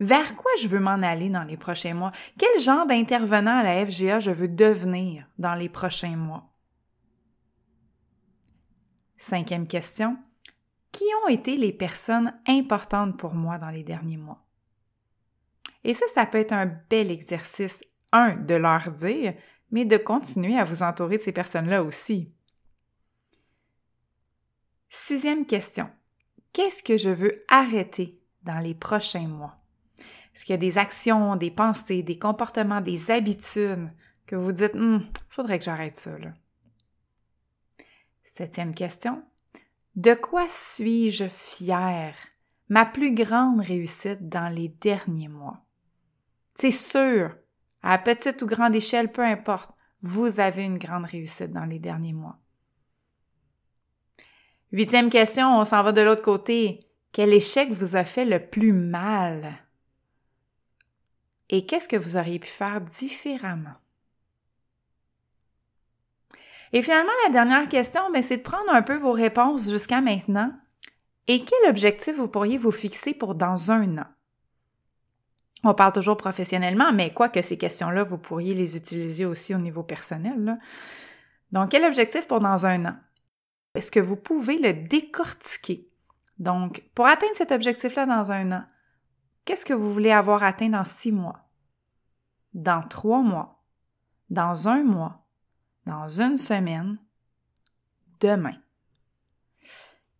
vers 0.00 0.36
quoi 0.36 0.50
je 0.60 0.68
veux 0.68 0.80
m'en 0.80 1.02
aller 1.02 1.28
dans 1.30 1.44
les 1.44 1.56
prochains 1.56 1.94
mois? 1.94 2.12
Quel 2.38 2.60
genre 2.60 2.86
d'intervenant 2.86 3.58
à 3.58 3.62
la 3.62 3.86
FGA 3.86 4.20
je 4.20 4.30
veux 4.30 4.48
devenir 4.48 5.26
dans 5.38 5.54
les 5.54 5.68
prochains 5.68 6.16
mois? 6.16 6.52
Cinquième 9.18 9.66
question, 9.66 10.16
qui 10.92 11.04
ont 11.24 11.28
été 11.28 11.56
les 11.56 11.72
personnes 11.72 12.38
importantes 12.46 13.18
pour 13.18 13.34
moi 13.34 13.58
dans 13.58 13.70
les 13.70 13.82
derniers 13.82 14.18
mois? 14.18 14.44
Et 15.84 15.94
ça, 15.94 16.06
ça 16.14 16.26
peut 16.26 16.38
être 16.38 16.52
un 16.52 16.66
bel 16.66 17.10
exercice, 17.10 17.82
un, 18.12 18.34
de 18.34 18.54
leur 18.54 18.90
dire, 18.92 19.34
mais 19.70 19.84
de 19.84 19.96
continuer 19.96 20.58
à 20.58 20.64
vous 20.64 20.82
entourer 20.82 21.16
de 21.16 21.22
ces 21.22 21.32
personnes-là 21.32 21.82
aussi. 21.82 22.32
Sixième 24.90 25.46
question, 25.46 25.90
qu'est-ce 26.52 26.82
que 26.82 26.96
je 26.96 27.10
veux 27.10 27.44
arrêter 27.48 28.20
dans 28.42 28.58
les 28.58 28.74
prochains 28.74 29.28
mois? 29.28 29.56
Est-ce 30.36 30.44
qu'il 30.44 30.52
y 30.52 30.54
a 30.54 30.58
des 30.58 30.76
actions, 30.76 31.34
des 31.36 31.50
pensées, 31.50 32.02
des 32.02 32.18
comportements, 32.18 32.82
des 32.82 33.10
habitudes 33.10 33.88
que 34.26 34.36
vous 34.36 34.52
dites, 34.52 34.72
il 34.74 34.80
hmm, 34.80 35.06
faudrait 35.30 35.58
que 35.58 35.64
j'arrête 35.64 35.96
ça? 35.96 36.10
Septième 38.22 38.74
question. 38.74 39.22
De 39.94 40.12
quoi 40.12 40.44
suis-je 40.50 41.24
fière? 41.28 42.14
Ma 42.68 42.84
plus 42.84 43.14
grande 43.14 43.60
réussite 43.60 44.28
dans 44.28 44.50
les 44.50 44.68
derniers 44.68 45.28
mois. 45.28 45.64
C'est 46.54 46.70
sûr, 46.70 47.34
à 47.82 47.96
petite 47.96 48.42
ou 48.42 48.46
grande 48.46 48.76
échelle, 48.76 49.10
peu 49.10 49.24
importe, 49.24 49.70
vous 50.02 50.38
avez 50.38 50.64
une 50.64 50.76
grande 50.76 51.06
réussite 51.06 51.50
dans 51.50 51.64
les 51.64 51.78
derniers 51.78 52.12
mois. 52.12 52.38
Huitième 54.70 55.08
question, 55.08 55.58
on 55.58 55.64
s'en 55.64 55.82
va 55.82 55.92
de 55.92 56.02
l'autre 56.02 56.20
côté. 56.20 56.80
Quel 57.12 57.32
échec 57.32 57.72
vous 57.72 57.96
a 57.96 58.04
fait 58.04 58.26
le 58.26 58.38
plus 58.38 58.74
mal? 58.74 59.65
Et 61.50 61.66
qu'est-ce 61.66 61.88
que 61.88 61.96
vous 61.96 62.16
auriez 62.16 62.38
pu 62.38 62.48
faire 62.48 62.80
différemment? 62.80 63.74
Et 66.72 66.82
finalement, 66.82 67.12
la 67.24 67.32
dernière 67.32 67.68
question, 67.68 68.02
c'est 68.22 68.38
de 68.38 68.42
prendre 68.42 68.70
un 68.70 68.82
peu 68.82 68.96
vos 68.96 69.12
réponses 69.12 69.70
jusqu'à 69.70 70.00
maintenant. 70.00 70.52
Et 71.28 71.44
quel 71.44 71.70
objectif 71.70 72.16
vous 72.16 72.28
pourriez 72.28 72.58
vous 72.58 72.72
fixer 72.72 73.14
pour 73.14 73.34
dans 73.34 73.70
un 73.70 73.98
an? 73.98 74.06
On 75.64 75.74
parle 75.74 75.92
toujours 75.92 76.16
professionnellement, 76.16 76.92
mais 76.92 77.12
quoi 77.12 77.28
que 77.28 77.42
ces 77.42 77.58
questions-là, 77.58 78.02
vous 78.02 78.18
pourriez 78.18 78.54
les 78.54 78.76
utiliser 78.76 79.24
aussi 79.24 79.54
au 79.54 79.58
niveau 79.58 79.82
personnel. 79.82 80.58
Donc, 81.52 81.70
quel 81.70 81.84
objectif 81.84 82.28
pour 82.28 82.40
dans 82.40 82.66
un 82.66 82.84
an? 82.86 82.96
Est-ce 83.74 83.90
que 83.90 84.00
vous 84.00 84.16
pouvez 84.16 84.58
le 84.58 84.72
décortiquer? 84.72 85.88
Donc, 86.38 86.82
pour 86.94 87.06
atteindre 87.06 87.34
cet 87.34 87.52
objectif-là 87.52 88.06
dans 88.06 88.30
un 88.30 88.52
an, 88.52 88.64
qu'est-ce 89.46 89.64
que 89.64 89.72
vous 89.72 89.94
voulez 89.94 90.10
avoir 90.10 90.42
atteint 90.42 90.68
dans 90.68 90.84
six 90.84 91.12
mois, 91.12 91.40
dans 92.52 92.82
trois 92.82 93.22
mois, 93.22 93.62
dans 94.28 94.68
un 94.68 94.82
mois, 94.82 95.24
dans 95.86 96.20
une 96.20 96.36
semaine, 96.36 96.98
demain? 98.20 98.56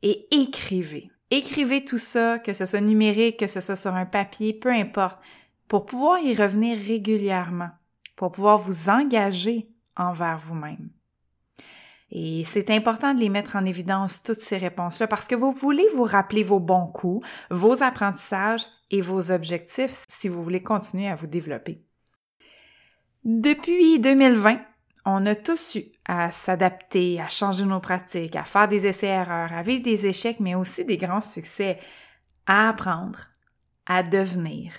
Et 0.03 0.27
écrivez. 0.31 1.11
Écrivez 1.31 1.85
tout 1.85 1.99
ça, 1.99 2.39
que 2.39 2.55
ce 2.55 2.67
soit 2.67 2.81
numérique, 2.81 3.41
que 3.41 3.49
ce 3.49 3.61
soit 3.61 3.77
sur 3.77 3.95
un 3.95 4.07
papier, 4.07 4.55
peu 4.55 4.73
importe, 4.73 5.19
pour 5.67 5.85
pouvoir 5.85 6.21
y 6.21 6.35
revenir 6.35 6.79
régulièrement, 6.79 7.71
pour 8.15 8.31
pouvoir 8.31 8.59
vous 8.59 8.89
engager 8.89 9.69
envers 9.97 10.39
vous-même. 10.39 10.91
Et 12.13 12.45
c'est 12.45 12.71
important 12.71 13.13
de 13.15 13.19
les 13.21 13.29
mettre 13.29 13.57
en 13.57 13.65
évidence, 13.65 14.23
toutes 14.23 14.39
ces 14.39 14.59
réponses-là, 14.59 15.09
parce 15.09 15.27
que 15.27 15.35
vous 15.35 15.51
voulez 15.51 15.89
vous 15.97 16.05
rappeler 16.05 16.45
vos 16.45 16.61
bons 16.61 16.87
coups, 16.87 17.27
vos 17.51 17.83
apprentissages 17.83 18.67
et 18.91 19.03
vos 19.03 19.31
objectifs 19.31 20.05
si 20.09 20.29
vous 20.29 20.43
voulez 20.43 20.63
continuer 20.63 21.09
à 21.09 21.15
vous 21.15 21.27
développer. 21.27 21.83
Depuis 23.25 23.99
2020, 23.99 24.61
on 25.05 25.27
a 25.27 25.35
tous 25.35 25.77
eu 25.77 25.85
à 26.05 26.31
s'adapter, 26.31 27.21
à 27.21 27.29
changer 27.29 27.65
nos 27.65 27.81
pratiques, 27.81 28.37
à 28.37 28.45
faire 28.45 28.69
des 28.69 28.87
essais-erreurs, 28.87 29.53
à 29.53 29.63
vivre 29.63 29.83
des 29.83 30.07
échecs, 30.07 30.41
mais 30.41 30.55
aussi 30.55 30.85
des 30.85 30.97
grands 30.97 31.21
succès, 31.21 31.79
à 32.47 32.69
apprendre, 32.69 33.19
à 33.87 34.03
devenir. 34.03 34.73